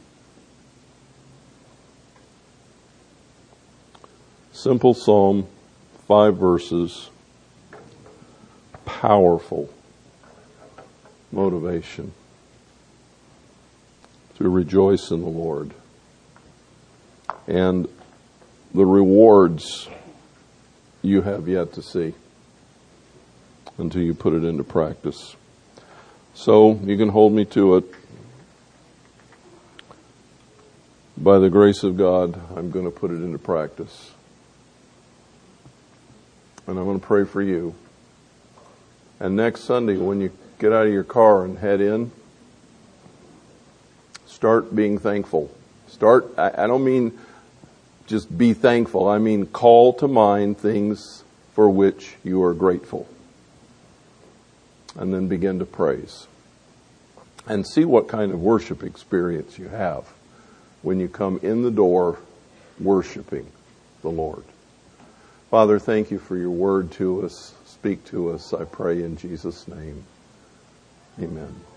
Simple 4.53 4.95
psalm, 4.95 5.47
five 6.07 6.37
verses, 6.37 7.09
powerful 8.85 9.71
motivation 11.33 12.13
to 14.37 14.49
rejoice 14.49 15.11
in 15.11 15.23
the 15.23 15.29
Lord. 15.29 15.73
And 17.47 17.89
the 18.75 18.85
rewards 18.85 19.89
you 21.03 21.23
have 21.23 21.49
yet 21.49 21.73
to 21.73 21.83
see 21.83 22.15
until 23.77 24.03
you 24.03 24.15
put 24.15 24.33
it 24.33 24.45
into 24.45 24.63
practice. 24.63 25.37
So 26.35 26.81
you 26.85 26.97
can 26.97 27.09
hold 27.09 27.33
me 27.33 27.45
to 27.47 27.77
it. 27.77 27.85
By 31.17 31.39
the 31.39 31.51
grace 31.51 31.83
of 31.83 31.97
God, 31.97 32.41
I'm 32.57 32.71
going 32.71 32.85
to 32.85 32.91
put 32.91 33.11
it 33.11 33.17
into 33.17 33.39
practice. 33.39 34.13
And 36.67 36.79
I'm 36.79 36.85
going 36.85 37.01
to 37.01 37.07
pray 37.07 37.25
for 37.25 37.43
you. 37.43 37.75
And 39.21 39.37
next 39.37 39.63
Sunday, 39.65 39.97
when 39.97 40.21
you 40.21 40.33
get 40.59 40.73
out 40.73 40.87
of 40.87 40.93
your 40.93 41.05
car 41.05 41.45
and 41.45 41.59
head 41.59 41.81
in, 41.81 42.13
start 44.27 44.75
being 44.75 44.99
thankful. 44.99 45.55
Start, 45.87 46.33
I, 46.39 46.67
don't 46.67 46.85
mean 46.85 47.19
just 48.13 48.37
be 48.37 48.53
thankful. 48.53 49.09
I 49.09 49.17
mean 49.17 49.47
call 49.47 49.95
to 49.95 50.07
mind 50.07 50.59
things 50.59 51.25
for 51.55 51.71
which 51.71 52.13
you 52.23 52.43
are 52.43 52.53
grateful. 52.53 53.09
And 54.95 55.15
then 55.15 55.29
begin 55.29 55.59
to 55.61 55.65
praise. 55.65 56.27
And 57.47 57.67
see 57.67 57.87
what 57.87 58.09
kind 58.09 58.31
of 58.31 58.39
worship 58.39 58.83
experience 58.83 59.59
you 59.59 59.69
have 59.69 60.05
when 60.83 61.01
you 61.01 61.09
come 61.09 61.41
in 61.43 61.63
the 61.63 61.71
door 61.71 62.19
worshiping 62.79 63.47
the 64.03 64.11
Lord. 64.11 64.45
Father, 65.51 65.79
thank 65.79 66.11
you 66.11 66.19
for 66.19 66.37
your 66.37 66.51
word 66.51 66.93
to 66.93 67.25
us. 67.25 67.55
Speak 67.65 68.05
to 68.07 68.31
us, 68.31 68.53
I 68.53 68.65
pray 68.65 69.03
in 69.03 69.17
Jesus' 69.17 69.67
name. 69.67 70.05
Amen. 71.19 71.72